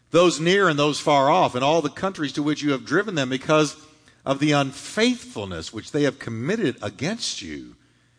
those 0.10 0.40
near 0.40 0.68
and 0.68 0.80
those 0.80 1.00
far 1.00 1.30
off, 1.30 1.54
and 1.54 1.64
all 1.64 1.82
the 1.82 1.90
countries 1.90 2.34
to 2.34 2.44
which 2.44 2.64
you 2.64 2.72
have 2.72 2.86
driven 2.86 3.14
them, 3.14 3.30
because 3.30 3.78
of 4.26 4.40
the 4.40 4.52
unfaithfulness 4.52 5.72
which 5.72 5.92
they 5.92 6.04
have 6.04 6.18
committed 6.18 6.76
against 6.82 7.44
you. 7.44 7.76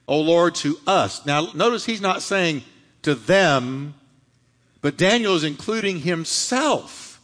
O 0.06 0.20
Lord, 0.20 0.54
to 0.56 0.78
us. 0.86 1.26
Now, 1.26 1.48
notice 1.52 1.84
he's 1.84 2.00
not 2.00 2.22
saying 2.22 2.62
to 3.02 3.16
them, 3.16 3.94
but 4.80 4.96
Daniel 4.96 5.34
is 5.34 5.44
including 5.44 6.00
himself 6.00 7.20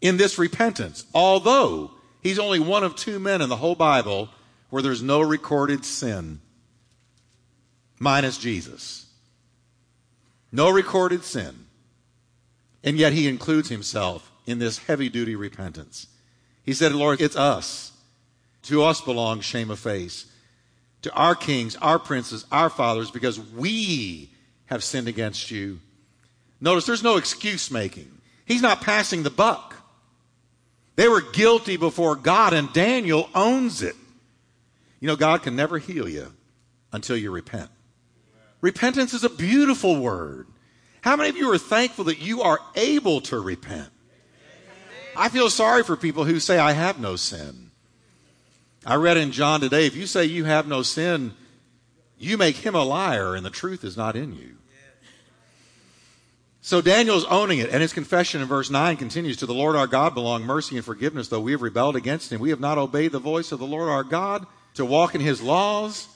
in 0.00 0.16
this 0.16 0.38
repentance, 0.38 1.06
although 1.14 1.92
he's 2.20 2.40
only 2.40 2.58
one 2.58 2.82
of 2.82 2.96
two 2.96 3.20
men 3.20 3.40
in 3.40 3.48
the 3.48 3.56
whole 3.56 3.76
Bible 3.76 4.28
where 4.72 4.80
there's 4.80 5.02
no 5.02 5.20
recorded 5.20 5.84
sin, 5.84 6.40
minus 7.98 8.38
Jesus. 8.38 9.04
No 10.50 10.70
recorded 10.70 11.24
sin. 11.24 11.66
And 12.82 12.96
yet 12.96 13.12
he 13.12 13.28
includes 13.28 13.68
himself 13.68 14.32
in 14.46 14.60
this 14.60 14.78
heavy 14.78 15.10
duty 15.10 15.36
repentance. 15.36 16.06
He 16.62 16.72
said, 16.72 16.92
Lord, 16.94 17.20
it's 17.20 17.36
us. 17.36 17.92
To 18.62 18.82
us 18.82 19.02
belongs 19.02 19.44
shame 19.44 19.70
of 19.70 19.78
face. 19.78 20.24
To 21.02 21.12
our 21.12 21.34
kings, 21.34 21.76
our 21.76 21.98
princes, 21.98 22.46
our 22.50 22.70
fathers, 22.70 23.10
because 23.10 23.38
we 23.38 24.30
have 24.66 24.82
sinned 24.82 25.06
against 25.06 25.50
you. 25.50 25.80
Notice 26.62 26.86
there's 26.86 27.02
no 27.02 27.18
excuse 27.18 27.70
making. 27.70 28.10
He's 28.46 28.62
not 28.62 28.80
passing 28.80 29.22
the 29.22 29.28
buck. 29.28 29.76
They 30.96 31.08
were 31.08 31.20
guilty 31.20 31.76
before 31.76 32.16
God, 32.16 32.54
and 32.54 32.72
Daniel 32.72 33.28
owns 33.34 33.82
it. 33.82 33.96
You 35.02 35.08
know, 35.08 35.16
God 35.16 35.42
can 35.42 35.56
never 35.56 35.78
heal 35.78 36.08
you 36.08 36.32
until 36.92 37.16
you 37.16 37.32
repent. 37.32 37.68
Repentance 38.60 39.12
is 39.12 39.24
a 39.24 39.28
beautiful 39.28 40.00
word. 40.00 40.46
How 41.00 41.16
many 41.16 41.28
of 41.28 41.36
you 41.36 41.52
are 41.52 41.58
thankful 41.58 42.04
that 42.04 42.20
you 42.20 42.42
are 42.42 42.60
able 42.76 43.20
to 43.22 43.40
repent? 43.40 43.88
I 45.16 45.28
feel 45.28 45.50
sorry 45.50 45.82
for 45.82 45.96
people 45.96 46.22
who 46.22 46.38
say, 46.38 46.56
I 46.56 46.70
have 46.70 47.00
no 47.00 47.16
sin. 47.16 47.72
I 48.86 48.94
read 48.94 49.16
in 49.16 49.32
John 49.32 49.60
today, 49.60 49.86
if 49.86 49.96
you 49.96 50.06
say 50.06 50.24
you 50.24 50.44
have 50.44 50.68
no 50.68 50.82
sin, 50.82 51.32
you 52.16 52.38
make 52.38 52.58
him 52.58 52.76
a 52.76 52.84
liar 52.84 53.34
and 53.34 53.44
the 53.44 53.50
truth 53.50 53.82
is 53.82 53.96
not 53.96 54.14
in 54.14 54.32
you. 54.36 54.54
So 56.60 56.80
Daniel's 56.80 57.24
owning 57.24 57.58
it, 57.58 57.70
and 57.70 57.82
his 57.82 57.92
confession 57.92 58.40
in 58.40 58.46
verse 58.46 58.70
9 58.70 58.96
continues 58.98 59.38
To 59.38 59.46
the 59.46 59.52
Lord 59.52 59.74
our 59.74 59.88
God 59.88 60.14
belong 60.14 60.44
mercy 60.44 60.76
and 60.76 60.84
forgiveness, 60.84 61.26
though 61.26 61.40
we 61.40 61.50
have 61.50 61.62
rebelled 61.62 61.96
against 61.96 62.30
him. 62.30 62.40
We 62.40 62.50
have 62.50 62.60
not 62.60 62.78
obeyed 62.78 63.10
the 63.10 63.18
voice 63.18 63.50
of 63.50 63.58
the 63.58 63.66
Lord 63.66 63.88
our 63.88 64.04
God 64.04 64.46
to 64.74 64.84
walk 64.84 65.14
in 65.14 65.20
his 65.20 65.42
laws, 65.42 66.08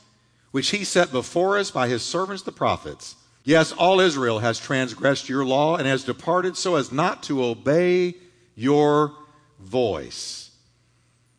which 0.50 0.70
he 0.70 0.84
set 0.84 1.12
before 1.12 1.58
us 1.58 1.70
by 1.70 1.88
his 1.88 2.02
servants 2.02 2.42
the 2.42 2.52
prophets. 2.52 3.16
Yes, 3.44 3.72
all 3.72 4.00
Israel 4.00 4.40
has 4.40 4.58
transgressed 4.58 5.28
your 5.28 5.44
law 5.44 5.76
and 5.76 5.86
has 5.86 6.04
departed 6.04 6.56
so 6.56 6.76
as 6.76 6.90
not 6.90 7.22
to 7.25 7.44
obey 7.44 8.14
your 8.54 9.12
voice. 9.60 10.50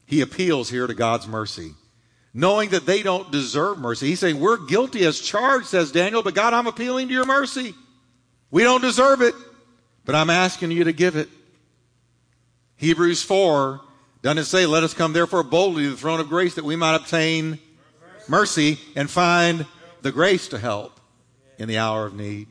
He 0.05 0.21
appeals 0.21 0.69
here 0.69 0.87
to 0.87 0.93
God's 0.93 1.27
mercy, 1.27 1.73
knowing 2.33 2.69
that 2.69 2.85
they 2.85 3.03
don't 3.03 3.29
deserve 3.29 3.77
mercy. 3.77 4.07
He's 4.07 4.21
saying, 4.21 4.39
We're 4.39 4.65
guilty 4.65 5.05
as 5.05 5.19
charged, 5.19 5.67
says 5.67 5.91
Daniel, 5.91 6.23
but 6.23 6.33
God, 6.33 6.53
I'm 6.53 6.67
appealing 6.67 7.09
to 7.09 7.13
your 7.13 7.25
mercy. 7.25 7.75
We 8.51 8.63
don't 8.63 8.81
deserve 8.81 9.21
it, 9.21 9.35
but 10.05 10.15
I'm 10.15 10.29
asking 10.29 10.71
you 10.71 10.85
to 10.85 10.93
give 10.93 11.17
it. 11.17 11.27
Hebrews 12.77 13.23
4 13.23 13.81
doesn't 14.21 14.39
it 14.39 14.45
say, 14.45 14.65
Let 14.65 14.83
us 14.83 14.93
come 14.93 15.13
therefore 15.13 15.43
boldly 15.43 15.83
to 15.83 15.91
the 15.91 15.97
throne 15.97 16.19
of 16.19 16.29
grace 16.29 16.55
that 16.55 16.65
we 16.65 16.75
might 16.75 16.95
obtain 16.95 17.59
mercy 18.27 18.79
and 18.95 19.09
find 19.09 19.65
the 20.01 20.11
grace 20.11 20.47
to 20.49 20.59
help 20.59 20.99
in 21.57 21.67
the 21.67 21.77
hour 21.77 22.05
of 22.05 22.15
need. 22.15 22.47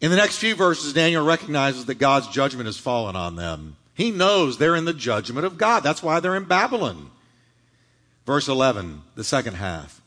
In 0.00 0.10
the 0.10 0.16
next 0.16 0.38
few 0.38 0.54
verses, 0.54 0.92
Daniel 0.92 1.24
recognizes 1.24 1.86
that 1.86 1.96
God's 1.96 2.28
judgment 2.28 2.66
has 2.66 2.78
fallen 2.78 3.16
on 3.16 3.36
them. 3.36 3.76
He 3.94 4.12
knows 4.12 4.58
they're 4.58 4.76
in 4.76 4.84
the 4.84 4.92
judgment 4.92 5.44
of 5.44 5.58
God. 5.58 5.80
That's 5.80 6.02
why 6.02 6.20
they're 6.20 6.36
in 6.36 6.44
Babylon. 6.44 7.10
Verse 8.26 8.46
11, 8.46 9.02
the 9.16 9.24
second 9.24 9.54
half. 9.54 10.00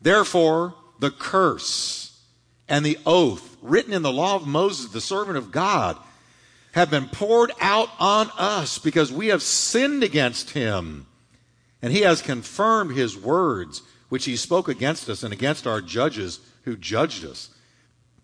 Therefore, 0.00 0.74
the 0.98 1.10
curse 1.10 2.18
and 2.68 2.84
the 2.84 2.98
oath 3.06 3.56
written 3.62 3.92
in 3.92 4.02
the 4.02 4.12
law 4.12 4.34
of 4.34 4.46
Moses, 4.46 4.90
the 4.90 5.00
servant 5.00 5.36
of 5.36 5.52
God, 5.52 5.96
have 6.72 6.90
been 6.90 7.08
poured 7.08 7.52
out 7.60 7.88
on 7.98 8.30
us 8.36 8.78
because 8.78 9.12
we 9.12 9.28
have 9.28 9.42
sinned 9.42 10.02
against 10.02 10.50
him. 10.50 11.06
And 11.80 11.92
he 11.92 12.00
has 12.00 12.22
confirmed 12.22 12.96
his 12.96 13.16
words, 13.16 13.82
which 14.08 14.24
he 14.24 14.36
spoke 14.36 14.68
against 14.68 15.08
us 15.08 15.22
and 15.22 15.32
against 15.32 15.66
our 15.66 15.80
judges 15.80 16.40
who 16.64 16.76
judged 16.76 17.24
us, 17.24 17.50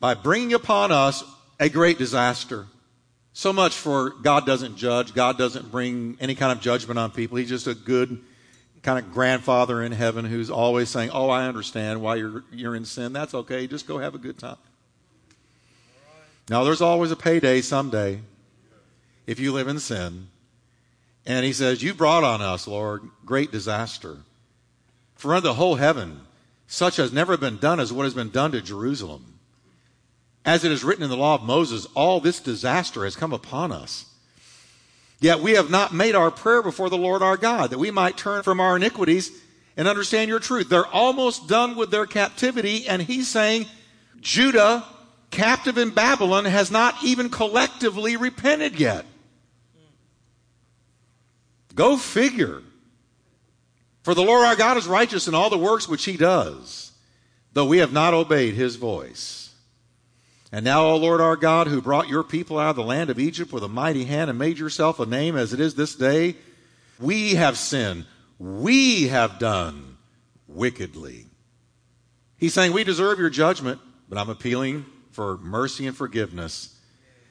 by 0.01 0.15
bringing 0.15 0.55
upon 0.55 0.93
us 0.93 1.25
a 1.59 1.69
great 1.69 1.99
disaster. 1.99 2.67
So 3.33 3.53
much 3.53 3.75
for 3.75 4.11
God 4.11 4.47
doesn't 4.47 4.77
judge. 4.77 5.13
God 5.13 5.37
doesn't 5.37 5.71
bring 5.71 6.17
any 6.21 6.35
kind 6.35 6.53
of 6.53 6.61
judgment 6.61 6.99
on 6.99 7.11
people. 7.11 7.37
He's 7.37 7.49
just 7.49 7.67
a 7.67 7.75
good 7.75 8.21
kind 8.83 9.05
of 9.05 9.13
grandfather 9.13 9.83
in 9.83 9.93
heaven 9.93 10.25
who's 10.25 10.51
always 10.51 10.89
saying, 10.89 11.11
Oh, 11.11 11.29
I 11.29 11.47
understand 11.47 12.01
why 12.01 12.15
you're, 12.17 12.45
you're 12.53 12.77
in 12.77 12.85
sin. 12.85 13.13
That's 13.13 13.35
okay. 13.35 13.67
Just 13.67 13.87
go 13.87 13.99
have 13.99 14.15
a 14.15 14.19
good 14.19 14.39
time. 14.39 14.57
Now, 16.49 16.65
there's 16.65 16.81
always 16.81 17.11
a 17.11 17.17
payday 17.17 17.61
someday 17.61 18.21
if 19.29 19.39
you 19.39 19.53
live 19.53 19.69
in 19.69 19.79
sin. 19.79 20.27
And 21.27 21.45
he 21.45 21.53
says, 21.53 21.83
You 21.83 21.93
brought 21.93 22.25
on 22.25 22.41
us, 22.41 22.67
Lord, 22.67 23.03
great 23.27 23.53
disaster. 23.53 24.17
For 25.15 25.35
unto 25.35 25.47
the 25.47 25.55
whole 25.55 25.75
heaven, 25.75 26.23
such 26.67 26.97
has 26.97 27.13
never 27.13 27.37
been 27.37 27.59
done 27.59 27.79
as 27.79 27.93
what 27.93 28.05
has 28.05 28.15
been 28.15 28.31
done 28.31 28.53
to 28.53 28.63
Jerusalem. 28.63 29.39
As 30.47 30.65
it 30.65 30.73
is 30.73 30.83
written 30.83 31.05
in 31.05 31.11
the 31.11 31.17
law 31.17 31.35
of 31.35 31.43
Moses, 31.43 31.87
all 31.95 32.21
this 32.21 32.41
disaster 32.41 33.05
has 33.05 33.17
come 33.17 33.35
upon 33.35 33.71
us. 33.71 34.07
Yet 35.21 35.41
we 35.41 35.53
have 35.53 35.69
not 35.69 35.93
made 35.93 36.15
our 36.15 36.31
prayer 36.31 36.63
before 36.63 36.89
the 36.89 36.97
Lord 36.97 37.23
our 37.23 37.37
God, 37.37 37.71
that 37.71 37.79
we 37.79 37.91
might 37.91 38.17
turn 38.17 38.43
from 38.43 38.61
our 38.61 38.77
iniquities 38.77 39.31
and 39.77 39.87
understand 39.87 40.31
your 40.31 40.41
truth. 40.41 40.71
They're 40.71 40.87
almost 40.87 41.49
done 41.49 41.77
with 41.77 41.91
their 41.91 42.07
captivity, 42.07 42.89
and 42.89 43.03
he's 43.03 43.29
saying, 43.29 43.67
Judah, 44.23 44.85
captive 45.31 45.77
in 45.77 45.91
Babylon, 45.91 46.47
has 46.47 46.71
not 46.71 46.95
even 47.05 47.29
collectively 47.29 48.17
repented 48.17 48.81
yet. 48.81 49.05
Go 51.79 51.97
figure. 51.97 52.61
For 54.03 54.13
the 54.13 54.25
Lord 54.25 54.45
our 54.45 54.57
God 54.57 54.77
is 54.79 54.89
righteous 54.89 55.29
in 55.29 55.35
all 55.37 55.49
the 55.49 55.57
works 55.57 55.89
which 55.89 56.05
he 56.05 56.17
does, 56.17 56.91
though 57.53 57.67
we 57.67 57.79
have 57.79 57.93
not 57.93 58.15
obeyed 58.15 58.55
his 58.55 58.75
voice. 58.75 59.55
And 60.51 60.65
now, 60.65 60.87
O 60.87 60.97
Lord 60.97 61.21
our 61.21 61.37
God, 61.37 61.69
who 61.69 61.81
brought 61.81 62.09
your 62.09 62.25
people 62.25 62.59
out 62.59 62.71
of 62.71 62.77
the 62.77 62.83
land 62.83 63.11
of 63.11 63.21
Egypt 63.21 63.53
with 63.53 63.63
a 63.63 63.69
mighty 63.69 64.07
hand 64.07 64.29
and 64.29 64.37
made 64.37 64.59
yourself 64.59 64.99
a 64.99 65.07
name 65.07 65.37
as 65.37 65.53
it 65.53 65.61
is 65.61 65.77
this 65.77 65.95
day, 65.95 66.35
we 66.99 67.37
have 67.37 67.57
sinned. 67.57 68.07
We 68.41 69.07
have 69.07 69.39
done 69.39 69.99
wickedly. 70.49 71.27
He's 72.39 72.55
saying, 72.55 72.73
We 72.73 72.83
deserve 72.83 73.21
your 73.21 73.31
judgment, 73.31 73.81
but 74.09 74.19
I'm 74.19 74.31
appealing 74.31 74.85
for 75.13 75.39
mercy 75.39 75.87
and 75.87 75.97
forgiveness. 75.97 76.77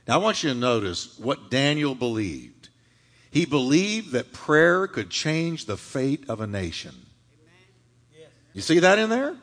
Now, 0.07 0.13
I 0.13 0.23
want 0.23 0.41
you 0.41 0.53
to 0.53 0.55
notice 0.55 1.19
what 1.19 1.51
Daniel 1.51 1.95
believed. 1.95 2.56
He 3.37 3.45
believed 3.45 4.13
that 4.13 4.33
prayer 4.33 4.87
could 4.87 5.11
change 5.11 5.65
the 5.65 5.77
fate 5.77 6.27
of 6.27 6.41
a 6.41 6.47
nation. 6.47 6.95
You 8.53 8.61
see 8.61 8.79
that 8.79 8.97
in 8.97 9.11
there? 9.11 9.35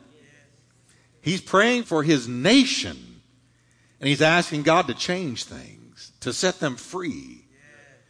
He's 1.21 1.39
praying 1.39 1.83
for 1.83 2.03
his 2.03 2.27
nation 2.27 3.21
and 4.01 4.09
he's 4.09 4.21
asking 4.21 4.63
God 4.63 4.87
to 4.87 4.93
change 4.93 5.45
things, 5.45 6.11
to 6.19 6.33
set 6.33 6.59
them 6.59 6.75
free, 6.75 7.45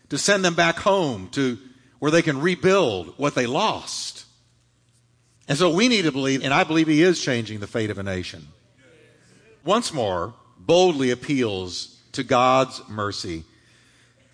to 0.09 0.17
send 0.17 0.43
them 0.43 0.55
back 0.55 0.77
home 0.79 1.29
to 1.33 1.59
where 1.99 2.09
they 2.09 2.23
can 2.23 2.41
rebuild 2.41 3.13
what 3.17 3.35
they 3.35 3.45
lost. 3.45 4.25
And 5.47 5.55
so 5.55 5.69
we 5.69 5.87
need 5.87 6.05
to 6.05 6.11
believe, 6.11 6.43
and 6.43 6.51
I 6.51 6.63
believe 6.63 6.87
he 6.87 7.03
is 7.03 7.21
changing 7.21 7.59
the 7.59 7.67
fate 7.67 7.91
of 7.91 7.99
a 7.99 8.03
nation. 8.03 8.47
Once 9.63 9.93
more, 9.93 10.33
boldly 10.57 11.11
appeals 11.11 12.01
to 12.13 12.23
God's 12.23 12.81
mercy. 12.89 13.43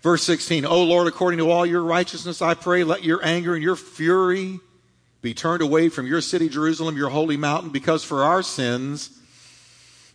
Verse 0.02 0.24
16, 0.24 0.66
O 0.66 0.82
Lord, 0.82 1.06
according 1.06 1.38
to 1.38 1.50
all 1.50 1.64
your 1.64 1.84
righteousness, 1.84 2.42
I 2.42 2.54
pray, 2.54 2.82
let 2.82 3.04
your 3.04 3.24
anger 3.24 3.54
and 3.54 3.62
your 3.62 3.76
fury 3.76 4.58
be 5.22 5.32
turned 5.32 5.62
away 5.62 5.88
from 5.88 6.08
your 6.08 6.20
city, 6.20 6.48
Jerusalem, 6.48 6.96
your 6.96 7.10
holy 7.10 7.36
mountain, 7.36 7.70
because 7.70 8.02
for 8.02 8.24
our 8.24 8.42
sins 8.42 9.10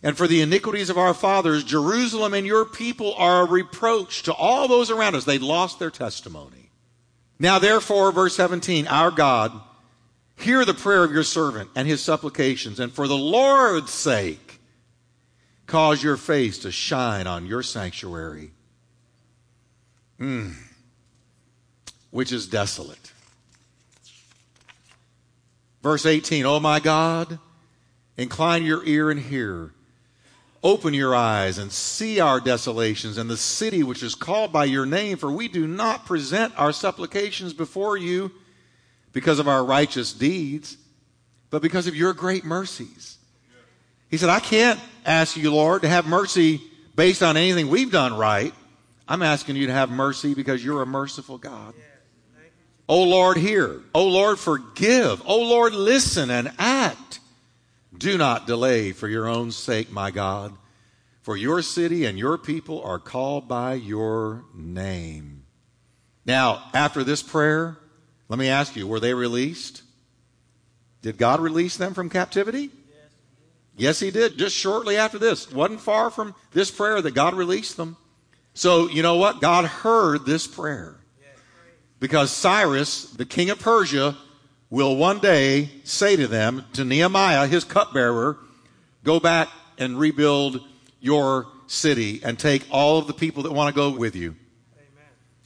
and 0.02 0.16
for 0.16 0.26
the 0.28 0.42
iniquities 0.42 0.90
of 0.90 0.98
our 0.98 1.14
fathers, 1.14 1.64
Jerusalem 1.64 2.34
and 2.34 2.46
your 2.46 2.66
people 2.66 3.14
are 3.14 3.42
a 3.42 3.50
reproach 3.50 4.22
to 4.24 4.34
all 4.34 4.68
those 4.68 4.90
around 4.90 5.14
us. 5.14 5.24
They 5.24 5.38
lost 5.38 5.78
their 5.78 5.90
testimony. 5.90 6.70
Now, 7.38 7.58
therefore, 7.58 8.12
verse 8.12 8.36
17, 8.36 8.86
our 8.88 9.10
God, 9.10 9.58
hear 10.36 10.66
the 10.66 10.74
prayer 10.74 11.02
of 11.02 11.12
your 11.12 11.22
servant 11.22 11.70
and 11.74 11.88
his 11.88 12.02
supplications, 12.02 12.78
and 12.78 12.92
for 12.92 13.08
the 13.08 13.16
Lord's 13.16 13.92
sake, 13.92 14.60
cause 15.66 16.02
your 16.02 16.16
face 16.18 16.58
to 16.58 16.70
shine 16.70 17.26
on 17.26 17.46
your 17.46 17.62
sanctuary, 17.62 18.52
mm. 20.20 20.54
which 22.10 22.32
is 22.32 22.46
desolate. 22.46 23.12
Verse 25.82 26.06
18, 26.06 26.44
Oh 26.44 26.60
my 26.60 26.80
God, 26.80 27.38
incline 28.16 28.64
your 28.64 28.84
ear 28.84 29.10
and 29.10 29.20
hear. 29.20 29.72
Open 30.62 30.92
your 30.92 31.14
eyes 31.14 31.56
and 31.58 31.70
see 31.70 32.18
our 32.18 32.40
desolations 32.40 33.16
and 33.16 33.30
the 33.30 33.36
city 33.36 33.84
which 33.84 34.02
is 34.02 34.16
called 34.16 34.52
by 34.52 34.64
your 34.64 34.86
name, 34.86 35.16
for 35.16 35.30
we 35.30 35.46
do 35.46 35.68
not 35.68 36.04
present 36.04 36.52
our 36.58 36.72
supplications 36.72 37.52
before 37.52 37.96
you 37.96 38.32
because 39.12 39.38
of 39.38 39.46
our 39.46 39.64
righteous 39.64 40.12
deeds, 40.12 40.76
but 41.50 41.62
because 41.62 41.86
of 41.86 41.94
your 41.94 42.12
great 42.12 42.44
mercies. 42.44 43.18
He 44.10 44.16
said, 44.16 44.30
I 44.30 44.40
can't 44.40 44.80
ask 45.06 45.36
you, 45.36 45.52
Lord, 45.52 45.82
to 45.82 45.88
have 45.88 46.06
mercy 46.06 46.60
based 46.96 47.22
on 47.22 47.36
anything 47.36 47.68
we've 47.68 47.92
done 47.92 48.14
right. 48.14 48.52
I'm 49.08 49.22
asking 49.22 49.56
you 49.56 49.66
to 49.68 49.72
have 49.72 49.90
mercy 49.90 50.34
because 50.34 50.62
you're 50.62 50.82
a 50.82 50.86
merciful 50.86 51.38
God. 51.38 51.74
O 52.90 53.00
oh 53.00 53.02
Lord, 53.04 53.36
hear. 53.36 53.80
O 53.94 54.06
Lord, 54.06 54.38
forgive. 54.38 55.22
O 55.26 55.40
Lord, 55.40 55.74
listen 55.74 56.30
and 56.30 56.52
act. 56.58 57.20
Do 57.96 58.16
not 58.16 58.46
delay 58.46 58.92
for 58.92 59.08
your 59.08 59.26
own 59.26 59.50
sake, 59.50 59.90
my 59.90 60.10
God, 60.10 60.54
for 61.22 61.36
your 61.36 61.62
city 61.62 62.04
and 62.04 62.18
your 62.18 62.38
people 62.38 62.82
are 62.82 62.98
called 62.98 63.48
by 63.48 63.74
your 63.74 64.44
name. 64.54 65.44
Now, 66.24 66.62
after 66.74 67.02
this 67.02 67.22
prayer, 67.22 67.78
let 68.28 68.38
me 68.38 68.48
ask 68.48 68.76
you, 68.76 68.86
were 68.86 69.00
they 69.00 69.14
released? 69.14 69.82
Did 71.02 71.16
God 71.16 71.40
release 71.40 71.76
them 71.76 71.94
from 71.94 72.10
captivity? 72.10 72.70
Yes, 73.76 74.00
He 74.00 74.10
did. 74.10 74.36
Just 74.36 74.56
shortly 74.56 74.96
after 74.96 75.18
this. 75.18 75.50
Wasn't 75.50 75.80
far 75.80 76.10
from 76.10 76.34
this 76.52 76.70
prayer 76.70 77.00
that 77.00 77.14
God 77.14 77.34
released 77.34 77.76
them. 77.76 77.96
So, 78.58 78.88
you 78.88 79.02
know 79.04 79.14
what? 79.14 79.40
God 79.40 79.66
heard 79.66 80.26
this 80.26 80.48
prayer. 80.48 80.96
Because 82.00 82.32
Cyrus, 82.32 83.04
the 83.04 83.24
king 83.24 83.50
of 83.50 83.60
Persia, 83.60 84.16
will 84.68 84.96
one 84.96 85.20
day 85.20 85.70
say 85.84 86.16
to 86.16 86.26
them, 86.26 86.64
to 86.72 86.84
Nehemiah, 86.84 87.46
his 87.46 87.62
cupbearer, 87.62 88.36
go 89.04 89.20
back 89.20 89.48
and 89.78 89.96
rebuild 89.96 90.60
your 90.98 91.46
city 91.68 92.20
and 92.24 92.36
take 92.36 92.66
all 92.68 92.98
of 92.98 93.06
the 93.06 93.12
people 93.12 93.44
that 93.44 93.52
want 93.52 93.72
to 93.72 93.80
go 93.80 93.96
with 93.96 94.16
you 94.16 94.34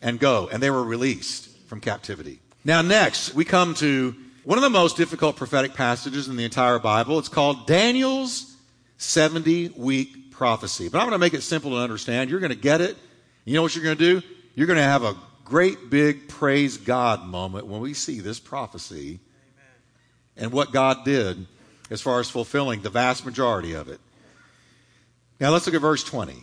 and 0.01 0.19
go. 0.19 0.49
And 0.51 0.63
they 0.63 0.71
were 0.71 0.83
released 0.83 1.51
from 1.67 1.83
captivity. 1.83 2.41
Now, 2.65 2.81
next, 2.81 3.35
we 3.35 3.45
come 3.45 3.75
to 3.75 4.15
one 4.45 4.57
of 4.57 4.63
the 4.63 4.71
most 4.71 4.97
difficult 4.97 5.37
prophetic 5.37 5.75
passages 5.75 6.29
in 6.29 6.37
the 6.37 6.45
entire 6.47 6.79
Bible. 6.79 7.19
It's 7.19 7.29
called 7.29 7.67
Daniel's 7.67 8.57
70 8.97 9.75
week 9.77 10.22
prophecy. 10.43 10.89
But 10.89 10.99
I'm 10.99 11.05
going 11.05 11.13
to 11.13 11.25
make 11.25 11.35
it 11.35 11.43
simple 11.43 11.71
to 11.71 11.77
understand. 11.77 12.29
You're 12.29 12.41
going 12.41 12.51
to 12.51 12.59
get 12.59 12.81
it. 12.81 12.97
You 13.45 13.55
know 13.55 13.63
what 13.63 13.77
you're 13.77 13.85
going 13.85 13.97
to 13.97 14.21
do? 14.21 14.27
You're 14.57 14.67
going 14.67 14.77
to 14.77 14.83
have 14.83 15.05
a 15.05 15.15
great 15.45 15.89
big 15.89 16.27
praise 16.27 16.79
God 16.79 17.25
moment 17.25 17.69
when 17.69 17.81
we 17.81 17.95
see 17.95 18.19
this 18.19 18.41
prophecy 18.41 19.21
Amen. 19.21 19.71
and 20.37 20.53
what 20.53 20.73
God 20.73 21.05
did 21.05 21.47
as 21.91 22.01
far 22.01 22.19
as 22.19 22.29
fulfilling 22.29 22.83
the 22.83 22.91
vast 22.91 23.25
majority 23.25 23.75
of 23.75 23.87
it. 23.87 24.01
Now 25.39 25.51
let's 25.51 25.65
look 25.65 25.77
at 25.77 25.81
verse 25.81 26.03
20. 26.03 26.35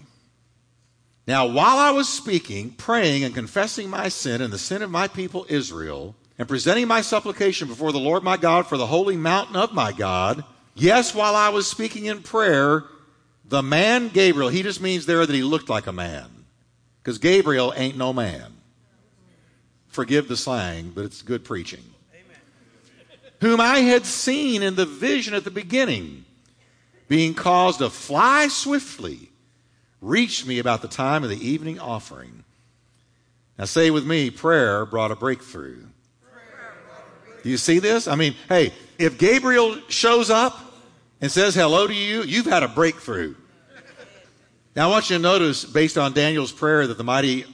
Now, 1.28 1.48
while 1.48 1.78
I 1.78 1.92
was 1.92 2.08
speaking, 2.08 2.70
praying, 2.72 3.26
and 3.26 3.36
confessing 3.36 3.90
my 3.90 4.08
sin 4.08 4.42
and 4.42 4.54
the 4.54 4.58
sin 4.58 4.82
of 4.82 4.90
my 4.90 5.10
people 5.10 5.46
Israel, 5.50 6.16
and 6.38 6.48
presenting 6.48 6.88
my 6.88 7.02
supplication 7.02 7.68
before 7.68 7.92
the 7.92 8.00
Lord 8.00 8.24
my 8.24 8.38
God 8.38 8.66
for 8.66 8.78
the 8.78 8.88
holy 8.88 9.18
mountain 9.18 9.58
of 9.58 9.74
my 9.74 9.92
God, 9.92 10.46
yes, 10.74 11.14
while 11.14 11.36
I 11.36 11.50
was 11.50 11.68
speaking 11.68 12.06
in 12.06 12.24
prayer, 12.24 12.86
the 13.50 13.64
man 13.64 14.10
Gabriel, 14.10 14.50
he 14.50 14.64
just 14.64 14.82
means 14.82 15.06
there 15.06 15.26
that 15.26 15.34
he 15.34 15.44
looked 15.44 15.70
like 15.70 15.88
a 15.88 15.92
man. 15.92 16.28
Because 17.02 17.18
Gabriel 17.18 17.74
ain't 17.76 17.98
no 17.98 18.14
man. 18.14 18.54
Forgive 19.88 20.28
the 20.28 20.38
slang, 20.38 20.92
but 20.94 21.04
it's 21.04 21.24
good 21.24 21.44
preaching. 21.44 21.84
Amen. 22.14 22.38
Whom 23.42 23.60
I 23.60 23.80
had 23.80 24.06
seen 24.06 24.62
in 24.62 24.76
the 24.76 24.86
vision 24.86 25.34
at 25.34 25.44
the 25.44 25.52
beginning, 25.52 26.26
being 27.08 27.34
caused 27.34 27.80
to 27.80 27.90
fly 27.90 28.48
swiftly, 28.50 29.32
reached 30.00 30.46
me 30.46 30.60
about 30.60 30.84
the 30.84 30.88
time 30.88 31.24
of 31.24 31.30
the 31.30 31.48
evening 31.48 31.80
offering. 31.80 32.44
Now, 33.58 33.66
say 33.66 33.90
with 33.90 34.06
me, 34.06 34.30
prayer 34.30 34.86
brought 34.86 35.12
a 35.12 35.16
breakthrough. 35.16 35.84
Do 37.44 37.50
you 37.50 37.58
see 37.58 37.80
this? 37.80 38.08
I 38.08 38.16
mean, 38.16 38.36
hey, 38.48 38.74
if 38.98 39.18
Gabriel 39.18 39.78
shows 39.88 40.30
up 40.30 40.69
and 41.22 41.32
says 41.32 41.56
hello 41.56 41.88
to 41.88 41.94
you, 41.94 42.24
you've 42.24 42.46
had 42.46 42.64
a 42.64 42.68
breakthrough. 42.68 43.36
Now, 44.76 44.88
I 44.88 44.92
want 44.92 45.10
you 45.10 45.18
to 45.18 45.22
notice, 45.22 45.66
based 45.66 45.98
on 45.98 46.14
Daniel's 46.14 46.52
prayer, 46.52 46.88
that 46.88 46.98
the 46.98 47.04
mighty 47.04 47.46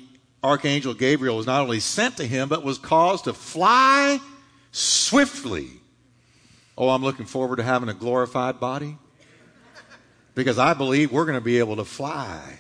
Archangel 0.44 0.94
Gabriel 0.94 1.38
was 1.38 1.48
not 1.48 1.62
only 1.62 1.80
sent 1.80 2.18
to 2.18 2.28
him, 2.28 2.50
but 2.50 2.64
was 2.64 2.78
caused 2.78 3.24
to 3.24 3.34
fly 3.34 4.20
swiftly. 4.72 5.70
Oh, 6.78 6.90
I'm 6.90 7.02
looking 7.02 7.26
forward 7.26 7.56
to 7.56 7.64
having 7.64 7.90
a 7.90 7.94
glorified 7.94 8.60
body 8.60 8.98
because 10.36 10.60
I 10.60 10.74
believe 10.74 11.12
we're 11.12 11.26
going 11.26 11.38
to 11.38 11.44
be 11.44 11.60
able 11.60 11.78
to 11.78 11.86
fly. 11.86 12.60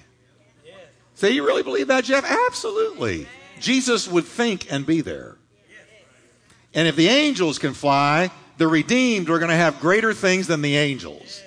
Say, 1.13 1.31
you 1.31 1.45
really 1.45 1.63
believe 1.63 1.87
that, 1.87 2.05
Jeff? 2.05 2.25
Absolutely. 2.25 3.27
Jesus 3.59 4.07
would 4.07 4.25
think 4.25 4.71
and 4.71 4.85
be 4.85 5.01
there. 5.01 5.37
And 6.73 6.87
if 6.87 6.95
the 6.95 7.07
angels 7.07 7.59
can 7.59 7.73
fly, 7.73 8.31
the 8.57 8.67
redeemed 8.67 9.29
are 9.29 9.39
going 9.39 9.49
to 9.49 9.55
have 9.55 9.79
greater 9.79 10.13
things 10.13 10.47
than 10.47 10.61
the 10.61 10.77
angels. 10.77 11.41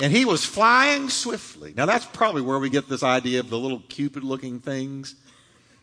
And 0.00 0.12
he 0.12 0.24
was 0.24 0.44
flying 0.44 1.08
swiftly. 1.10 1.74
Now, 1.76 1.86
that's 1.86 2.06
probably 2.06 2.42
where 2.42 2.58
we 2.58 2.70
get 2.70 2.88
this 2.88 3.02
idea 3.02 3.40
of 3.40 3.50
the 3.50 3.58
little 3.58 3.82
cupid 3.88 4.24
looking 4.24 4.58
things 4.58 5.14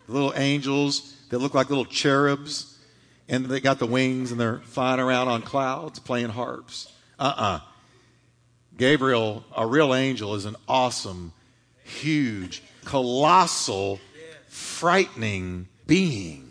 the 0.09 0.13
little 0.13 0.33
angels 0.35 1.15
that 1.29 1.37
look 1.37 1.53
like 1.53 1.69
little 1.69 1.85
cherubs, 1.85 2.77
and 3.27 3.45
they 3.45 3.59
got 3.59 3.77
the 3.77 3.85
wings 3.85 4.31
and 4.31 4.39
they're 4.39 4.59
flying 4.59 4.99
around 4.99 5.27
on 5.27 5.41
clouds 5.41 5.99
playing 5.99 6.29
harps. 6.29 6.91
Uh 7.19 7.33
uh-uh. 7.37 7.43
uh 7.43 7.59
Gabriel, 8.75 9.43
a 9.55 9.67
real 9.67 9.93
angel, 9.93 10.35
is 10.35 10.45
an 10.45 10.55
awesome, 10.67 11.33
huge, 11.83 12.63
colossal, 12.85 13.99
frightening 14.47 15.67
being. 15.85 16.49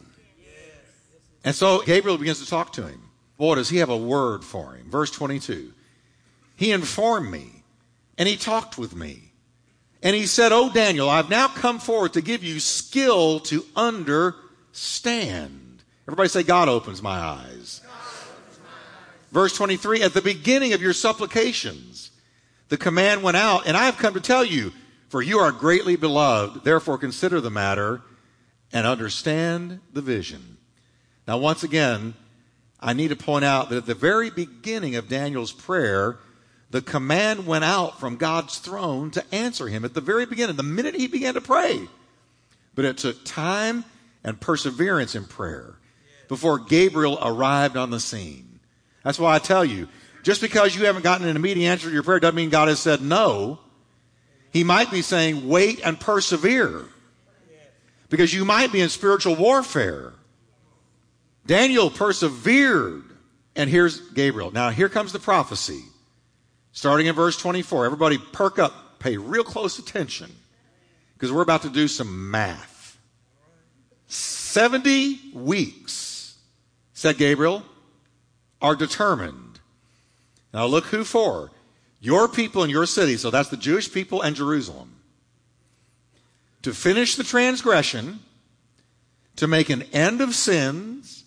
And 1.42 1.54
so 1.54 1.82
Gabriel 1.82 2.18
begins 2.18 2.44
to 2.44 2.48
talk 2.48 2.74
to 2.74 2.86
him. 2.86 3.07
Boy, 3.38 3.54
does 3.54 3.70
he 3.70 3.78
have 3.78 3.88
a 3.88 3.96
word 3.96 4.44
for 4.44 4.74
him. 4.74 4.90
Verse 4.90 5.10
22. 5.10 5.72
He 6.56 6.72
informed 6.72 7.30
me 7.30 7.62
and 8.18 8.28
he 8.28 8.36
talked 8.36 8.76
with 8.76 8.94
me. 8.94 9.32
And 10.02 10.14
he 10.14 10.26
said, 10.26 10.52
Oh, 10.52 10.70
Daniel, 10.70 11.08
I've 11.08 11.30
now 11.30 11.48
come 11.48 11.78
forward 11.78 12.12
to 12.12 12.20
give 12.20 12.44
you 12.44 12.60
skill 12.60 13.40
to 13.40 13.64
understand. 13.74 15.82
Everybody 16.06 16.28
say, 16.28 16.42
God 16.42 16.68
opens 16.68 17.02
my 17.02 17.18
eyes. 17.18 17.80
Verse 19.30 19.54
23 19.56 20.02
At 20.02 20.14
the 20.14 20.22
beginning 20.22 20.72
of 20.72 20.82
your 20.82 20.92
supplications, 20.92 22.10
the 22.68 22.76
command 22.76 23.22
went 23.22 23.36
out, 23.36 23.66
and 23.66 23.76
I 23.76 23.86
have 23.86 23.98
come 23.98 24.14
to 24.14 24.20
tell 24.20 24.44
you, 24.44 24.72
for 25.08 25.22
you 25.22 25.38
are 25.38 25.52
greatly 25.52 25.96
beloved. 25.96 26.64
Therefore, 26.64 26.98
consider 26.98 27.40
the 27.40 27.50
matter 27.50 28.02
and 28.72 28.86
understand 28.86 29.80
the 29.92 30.02
vision. 30.02 30.58
Now, 31.26 31.38
once 31.38 31.62
again, 31.62 32.14
I 32.80 32.92
need 32.92 33.08
to 33.08 33.16
point 33.16 33.44
out 33.44 33.70
that 33.70 33.78
at 33.78 33.86
the 33.86 33.94
very 33.94 34.30
beginning 34.30 34.96
of 34.96 35.08
Daniel's 35.08 35.52
prayer, 35.52 36.18
the 36.70 36.82
command 36.82 37.46
went 37.46 37.64
out 37.64 37.98
from 37.98 38.16
God's 38.16 38.58
throne 38.58 39.10
to 39.12 39.34
answer 39.34 39.68
him 39.68 39.84
at 39.84 39.94
the 39.94 40.00
very 40.00 40.26
beginning, 40.26 40.56
the 40.56 40.62
minute 40.62 40.94
he 40.94 41.06
began 41.06 41.34
to 41.34 41.40
pray. 41.40 41.88
But 42.74 42.84
it 42.84 42.98
took 42.98 43.24
time 43.24 43.84
and 44.22 44.40
perseverance 44.40 45.14
in 45.14 45.24
prayer 45.24 45.76
before 46.28 46.58
Gabriel 46.58 47.18
arrived 47.22 47.76
on 47.76 47.90
the 47.90 48.00
scene. 48.00 48.60
That's 49.02 49.18
why 49.18 49.34
I 49.34 49.38
tell 49.38 49.64
you, 49.64 49.88
just 50.22 50.40
because 50.40 50.76
you 50.76 50.84
haven't 50.84 51.02
gotten 51.02 51.26
an 51.26 51.36
immediate 51.36 51.70
answer 51.70 51.88
to 51.88 51.94
your 51.94 52.02
prayer 52.02 52.20
doesn't 52.20 52.36
mean 52.36 52.50
God 52.50 52.68
has 52.68 52.78
said 52.78 53.00
no. 53.00 53.58
He 54.52 54.62
might 54.62 54.90
be 54.90 55.02
saying, 55.02 55.48
wait 55.48 55.80
and 55.84 55.98
persevere. 55.98 56.84
Because 58.10 58.32
you 58.32 58.44
might 58.44 58.72
be 58.72 58.80
in 58.80 58.88
spiritual 58.88 59.36
warfare. 59.36 60.12
Daniel 61.48 61.90
persevered. 61.90 63.04
And 63.56 63.68
here's 63.68 63.98
Gabriel. 64.10 64.52
Now, 64.52 64.70
here 64.70 64.88
comes 64.88 65.12
the 65.12 65.18
prophecy. 65.18 65.82
Starting 66.70 67.06
in 67.06 67.14
verse 67.16 67.36
24, 67.36 67.86
everybody 67.86 68.18
perk 68.18 68.60
up, 68.60 69.00
pay 69.00 69.16
real 69.16 69.42
close 69.42 69.80
attention, 69.80 70.30
because 71.14 71.32
we're 71.32 71.42
about 71.42 71.62
to 71.62 71.70
do 71.70 71.88
some 71.88 72.30
math. 72.30 72.98
70 74.06 75.32
weeks, 75.34 76.36
said 76.92 77.18
Gabriel, 77.18 77.64
are 78.62 78.76
determined. 78.76 79.58
Now 80.54 80.66
look 80.66 80.84
who 80.86 81.02
for. 81.02 81.50
Your 82.00 82.28
people 82.28 82.62
and 82.62 82.70
your 82.70 82.86
city, 82.86 83.16
so 83.16 83.30
that's 83.30 83.48
the 83.48 83.56
Jewish 83.56 83.92
people 83.92 84.22
and 84.22 84.36
Jerusalem. 84.36 85.00
To 86.62 86.72
finish 86.72 87.16
the 87.16 87.24
transgression, 87.24 88.20
to 89.36 89.48
make 89.48 89.68
an 89.68 89.82
end 89.92 90.20
of 90.20 90.34
sins, 90.34 91.17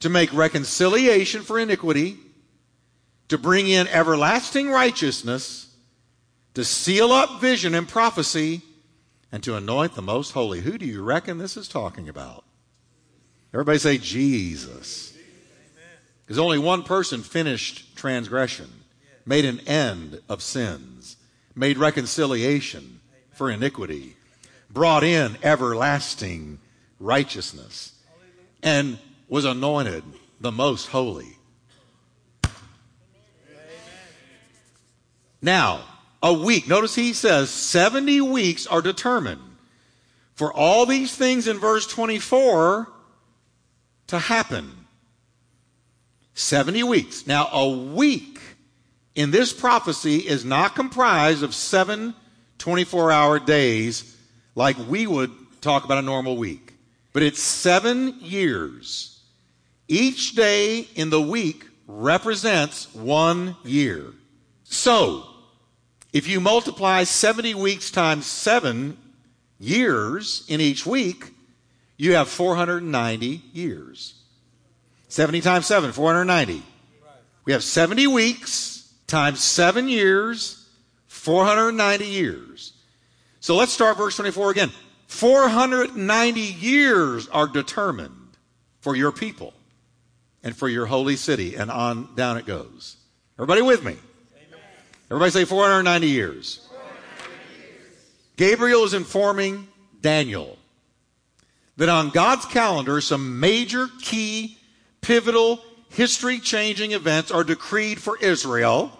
to 0.00 0.08
make 0.08 0.32
reconciliation 0.32 1.42
for 1.42 1.58
iniquity, 1.58 2.16
to 3.28 3.38
bring 3.38 3.68
in 3.68 3.88
everlasting 3.88 4.70
righteousness, 4.70 5.74
to 6.54 6.64
seal 6.64 7.12
up 7.12 7.40
vision 7.40 7.74
and 7.74 7.88
prophecy, 7.88 8.62
and 9.32 9.42
to 9.42 9.56
anoint 9.56 9.94
the 9.94 10.02
most 10.02 10.32
holy. 10.32 10.60
Who 10.60 10.78
do 10.78 10.86
you 10.86 11.02
reckon 11.02 11.38
this 11.38 11.56
is 11.56 11.68
talking 11.68 12.08
about? 12.08 12.44
Everybody 13.52 13.78
say 13.78 13.98
Jesus. 13.98 15.16
Because 16.24 16.38
only 16.38 16.58
one 16.58 16.82
person 16.82 17.22
finished 17.22 17.96
transgression, 17.96 18.68
made 19.24 19.44
an 19.44 19.60
end 19.60 20.20
of 20.28 20.42
sins, 20.42 21.16
made 21.54 21.78
reconciliation 21.78 23.00
for 23.32 23.50
iniquity, 23.50 24.16
brought 24.70 25.04
in 25.04 25.36
everlasting 25.42 26.58
righteousness, 26.98 27.92
and 28.62 28.98
was 29.28 29.44
anointed 29.44 30.04
the 30.40 30.52
most 30.52 30.88
holy. 30.88 31.36
Now, 35.42 35.84
a 36.22 36.32
week, 36.32 36.66
notice 36.66 36.94
he 36.94 37.12
says 37.12 37.50
70 37.50 38.20
weeks 38.22 38.66
are 38.66 38.82
determined 38.82 39.40
for 40.34 40.52
all 40.52 40.86
these 40.86 41.14
things 41.14 41.46
in 41.46 41.58
verse 41.58 41.86
24 41.86 42.88
to 44.08 44.18
happen. 44.18 44.86
70 46.34 46.82
weeks. 46.82 47.26
Now, 47.26 47.48
a 47.52 47.68
week 47.68 48.40
in 49.14 49.30
this 49.30 49.52
prophecy 49.52 50.18
is 50.18 50.44
not 50.44 50.74
comprised 50.74 51.42
of 51.42 51.54
seven 51.54 52.14
24 52.58 53.10
hour 53.10 53.38
days 53.38 54.16
like 54.54 54.76
we 54.88 55.06
would 55.06 55.30
talk 55.60 55.84
about 55.84 55.98
a 55.98 56.02
normal 56.02 56.36
week, 56.36 56.74
but 57.12 57.22
it's 57.22 57.42
seven 57.42 58.18
years. 58.20 59.15
Each 59.88 60.34
day 60.34 60.88
in 60.94 61.10
the 61.10 61.20
week 61.20 61.64
represents 61.86 62.92
one 62.94 63.56
year. 63.64 64.12
So, 64.64 65.24
if 66.12 66.26
you 66.26 66.40
multiply 66.40 67.04
70 67.04 67.54
weeks 67.54 67.90
times 67.90 68.26
seven 68.26 68.96
years 69.58 70.44
in 70.48 70.60
each 70.60 70.84
week, 70.84 71.32
you 71.96 72.14
have 72.14 72.28
490 72.28 73.42
years. 73.52 74.14
70 75.08 75.40
times 75.40 75.66
7, 75.66 75.92
490. 75.92 76.62
We 77.44 77.52
have 77.52 77.62
70 77.62 78.08
weeks 78.08 78.92
times 79.06 79.42
7 79.42 79.88
years, 79.88 80.68
490 81.06 82.06
years. 82.06 82.72
So 83.38 83.54
let's 83.54 83.72
start 83.72 83.96
verse 83.96 84.16
24 84.16 84.50
again. 84.50 84.72
490 85.06 86.40
years 86.40 87.28
are 87.28 87.46
determined 87.46 88.36
for 88.80 88.96
your 88.96 89.12
people 89.12 89.54
and 90.46 90.56
for 90.56 90.68
your 90.68 90.86
holy 90.86 91.16
city, 91.16 91.56
and 91.56 91.72
on 91.72 92.14
down 92.14 92.36
it 92.36 92.46
goes. 92.46 92.98
Everybody 93.36 93.62
with 93.62 93.82
me? 93.82 93.96
Amen. 94.36 94.60
Everybody 95.10 95.32
say 95.32 95.44
490 95.44 96.06
years. 96.06 96.68
490 96.68 97.66
years. 97.66 98.04
Gabriel 98.36 98.84
is 98.84 98.94
informing 98.94 99.66
Daniel 100.00 100.56
that 101.78 101.88
on 101.88 102.10
God's 102.10 102.44
calendar, 102.44 103.00
some 103.00 103.40
major 103.40 103.88
key 104.00 104.56
pivotal, 105.00 105.60
history 105.88 106.38
changing 106.38 106.92
events 106.92 107.32
are 107.32 107.42
decreed 107.42 108.00
for 108.00 108.16
Israel, 108.18 108.96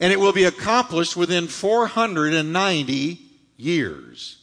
and 0.00 0.10
it 0.10 0.18
will 0.18 0.32
be 0.32 0.44
accomplished 0.44 1.18
within 1.18 1.48
490 1.48 3.20
years. 3.58 4.38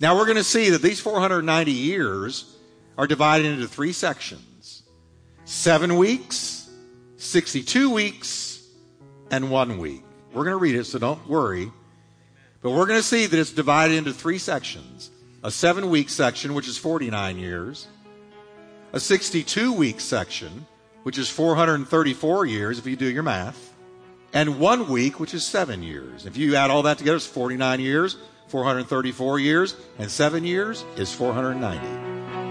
Now 0.00 0.16
we're 0.16 0.26
going 0.26 0.36
to 0.36 0.42
see 0.42 0.70
that 0.70 0.82
these 0.82 0.98
490 0.98 1.70
years 1.70 2.56
are 2.96 3.06
divided 3.06 3.46
into 3.46 3.68
three 3.68 3.92
sections 3.92 4.42
seven 5.48 5.96
weeks, 5.96 6.68
62 7.16 7.90
weeks, 7.90 8.68
and 9.30 9.50
one 9.50 9.78
week. 9.78 10.04
We're 10.34 10.44
going 10.44 10.52
to 10.52 10.58
read 10.58 10.74
it, 10.74 10.84
so 10.84 10.98
don't 10.98 11.26
worry. 11.26 11.72
But 12.60 12.72
we're 12.72 12.84
going 12.84 13.00
to 13.00 13.06
see 13.06 13.24
that 13.24 13.38
it's 13.38 13.52
divided 13.52 13.96
into 13.96 14.12
three 14.12 14.38
sections 14.38 15.10
a 15.42 15.50
seven 15.50 15.88
week 15.88 16.10
section, 16.10 16.52
which 16.52 16.68
is 16.68 16.76
49 16.76 17.38
years 17.38 17.86
a 18.92 19.00
62 19.00 19.72
week 19.72 20.00
section, 20.00 20.66
which 21.02 21.16
is 21.16 21.30
434 21.30 22.44
years 22.44 22.78
if 22.78 22.86
you 22.86 22.96
do 22.96 23.06
your 23.06 23.22
math, 23.22 23.74
and 24.34 24.60
one 24.60 24.88
week, 24.88 25.18
which 25.18 25.32
is 25.32 25.46
seven 25.46 25.82
years. 25.82 26.26
If 26.26 26.36
you 26.36 26.56
add 26.56 26.70
all 26.70 26.82
that 26.82 26.98
together, 26.98 27.16
it's 27.16 27.26
49 27.26 27.80
years, 27.80 28.18
434 28.48 29.38
years, 29.38 29.76
and 29.98 30.10
seven 30.10 30.44
years 30.44 30.84
is 30.96 31.14
490. 31.14 32.47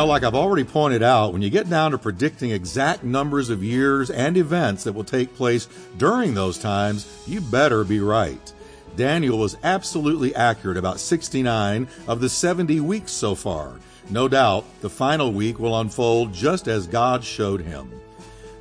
Well, 0.00 0.06
like 0.06 0.24
I've 0.24 0.34
already 0.34 0.64
pointed 0.64 1.02
out, 1.02 1.34
when 1.34 1.42
you 1.42 1.50
get 1.50 1.68
down 1.68 1.90
to 1.90 1.98
predicting 1.98 2.52
exact 2.52 3.04
numbers 3.04 3.50
of 3.50 3.62
years 3.62 4.08
and 4.08 4.34
events 4.38 4.84
that 4.84 4.94
will 4.94 5.04
take 5.04 5.34
place 5.34 5.68
during 5.98 6.32
those 6.32 6.56
times, 6.56 7.22
you 7.26 7.42
better 7.42 7.84
be 7.84 8.00
right. 8.00 8.50
Daniel 8.96 9.36
was 9.36 9.58
absolutely 9.62 10.34
accurate 10.34 10.78
about 10.78 11.00
69 11.00 11.86
of 12.08 12.22
the 12.22 12.30
70 12.30 12.80
weeks 12.80 13.12
so 13.12 13.34
far. 13.34 13.74
No 14.08 14.26
doubt, 14.26 14.64
the 14.80 14.88
final 14.88 15.34
week 15.34 15.58
will 15.58 15.78
unfold 15.78 16.32
just 16.32 16.66
as 16.66 16.86
God 16.86 17.22
showed 17.22 17.60
him. 17.60 17.92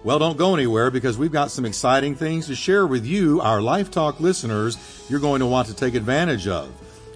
Well, 0.03 0.19
don't 0.19 0.37
go 0.37 0.55
anywhere 0.55 0.91
because 0.91 1.17
we've 1.17 1.31
got 1.31 1.51
some 1.51 1.63
exciting 1.63 2.15
things 2.15 2.47
to 2.47 2.55
share 2.55 2.85
with 2.85 3.05
you, 3.05 3.39
our 3.39 3.61
Life 3.61 3.89
Talk 3.89 4.19
listeners, 4.19 4.77
you're 5.07 5.21
going 5.21 5.39
to 5.39 5.45
want 5.45 5.69
to 5.69 5.73
take 5.73 5.95
advantage 5.95 6.49
of. 6.49 6.69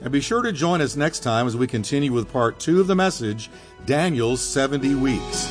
And 0.03 0.11
be 0.11 0.19
sure 0.19 0.41
to 0.41 0.51
join 0.51 0.81
us 0.81 0.97
next 0.97 1.21
time 1.21 1.47
as 1.47 1.55
we 1.55 1.65
continue 1.65 2.11
with 2.11 2.29
part 2.29 2.59
two 2.59 2.81
of 2.81 2.87
the 2.87 2.95
message 2.95 3.49
Daniel's 3.85 4.41
70 4.41 4.95
Weeks. 4.95 5.47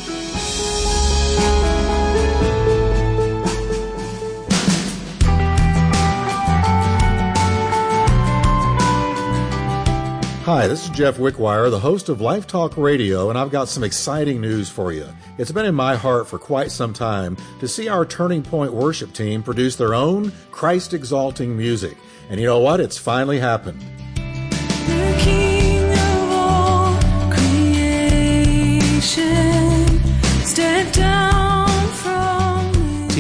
Hi, 10.45 10.67
this 10.67 10.85
is 10.85 10.91
Jeff 10.91 11.17
Wickwire, 11.17 11.71
the 11.71 11.79
host 11.79 12.11
of 12.11 12.21
Life 12.21 12.47
Talk 12.47 12.77
Radio, 12.77 13.31
and 13.31 13.39
I've 13.39 13.51
got 13.51 13.69
some 13.69 13.85
exciting 13.85 14.41
news 14.41 14.69
for 14.69 14.93
you. 14.93 15.07
It's 15.39 15.53
been 15.53 15.65
in 15.65 15.75
my 15.75 15.97
heart 15.97 16.27
for 16.27 16.39
quite 16.39 16.71
some 16.71 16.93
time 16.93 17.39
to 17.61 17.69
see 17.69 17.89
our 17.89 18.05
Turning 18.05 18.43
Point 18.43 18.75
worship 18.75 19.15
team 19.15 19.43
produce 19.43 19.77
their 19.77 19.95
own 19.95 20.31
Christ 20.51 20.93
exalting 20.93 21.57
music. 21.57 21.97
And 22.29 22.39
you 22.39 22.47
know 22.47 22.59
what? 22.59 22.81
It's 22.81 22.99
finally 22.99 23.39
happened. 23.39 23.83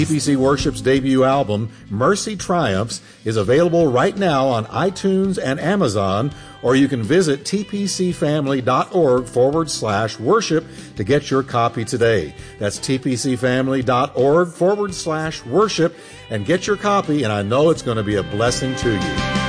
TPC 0.02 0.36
Worship's 0.36 0.80
debut 0.80 1.22
album, 1.22 1.70
Mercy 1.88 2.34
Triumphs, 2.34 3.00
is 3.24 3.36
available 3.36 3.86
right 3.86 4.16
now 4.16 4.48
on 4.48 4.64
iTunes 4.66 5.38
and 5.42 5.60
Amazon, 5.60 6.32
or 6.62 6.74
you 6.74 6.88
can 6.88 7.02
visit 7.02 7.44
tpcfamily.org 7.44 9.26
forward 9.26 9.70
slash 9.70 10.18
worship 10.18 10.66
to 10.96 11.04
get 11.04 11.30
your 11.30 11.42
copy 11.42 11.84
today. 11.84 12.34
That's 12.58 12.78
tpcfamily.org 12.78 14.48
forward 14.48 14.94
slash 14.94 15.44
worship 15.44 15.94
and 16.30 16.46
get 16.46 16.66
your 16.66 16.76
copy, 16.76 17.22
and 17.22 17.32
I 17.32 17.42
know 17.42 17.70
it's 17.70 17.82
going 17.82 17.98
to 17.98 18.02
be 18.02 18.16
a 18.16 18.22
blessing 18.22 18.74
to 18.76 18.92
you. 18.92 19.41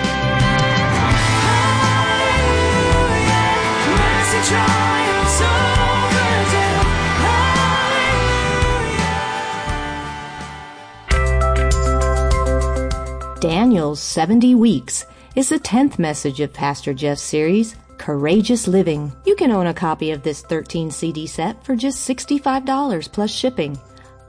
Daniel's 13.43 13.99
70 13.99 14.56
Weeks 14.56 15.06
is 15.36 15.49
the 15.49 15.60
10th 15.60 15.99
message 15.99 16.39
of 16.39 16.53
Pastor 16.53 16.93
Jeff's 16.93 17.21
series, 17.21 17.75
Courageous 17.97 18.69
Living. 18.69 19.12
You 19.25 19.36
can 19.36 19.51
own 19.51 19.67
a 19.67 19.73
copy 19.73 20.12
of 20.12 20.23
this 20.23 20.43
13 20.43 20.89
CD 20.89 21.27
set 21.27 21.62
for 21.62 21.75
just 21.75 22.08
$65 22.08 23.12
plus 23.12 23.29
shipping. 23.29 23.77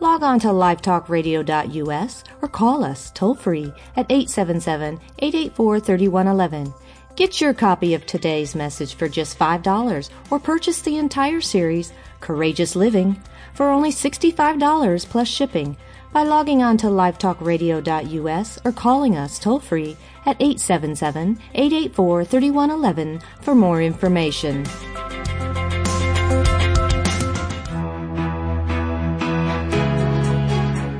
Log 0.00 0.24
on 0.24 0.40
to 0.40 0.48
lifetalkradio.us 0.48 2.24
or 2.42 2.48
call 2.48 2.82
us 2.82 3.12
toll 3.12 3.36
free 3.36 3.72
at 3.94 4.10
877 4.10 4.94
884 5.20 5.78
3111. 5.78 6.74
Get 7.14 7.40
your 7.40 7.54
copy 7.54 7.94
of 7.94 8.04
today's 8.06 8.56
message 8.56 8.96
for 8.96 9.08
just 9.08 9.38
$5 9.38 10.10
or 10.32 10.40
purchase 10.40 10.82
the 10.82 10.96
entire 10.96 11.40
series, 11.40 11.92
Courageous 12.18 12.74
Living, 12.74 13.22
for 13.54 13.70
only 13.70 13.90
$65 13.90 15.08
plus 15.08 15.28
shipping 15.28 15.76
by 16.14 16.22
logging 16.22 16.62
on 16.62 16.76
to 16.78 16.86
lifetalkradio.us 16.86 18.58
or 18.64 18.72
calling 18.72 19.16
us 19.16 19.38
toll 19.40 19.58
free 19.58 19.96
at 20.24 20.40
877 20.40 21.40
884 21.54 22.24
3111 22.24 23.20
for 23.42 23.54
more 23.54 23.82
information. 23.82 24.64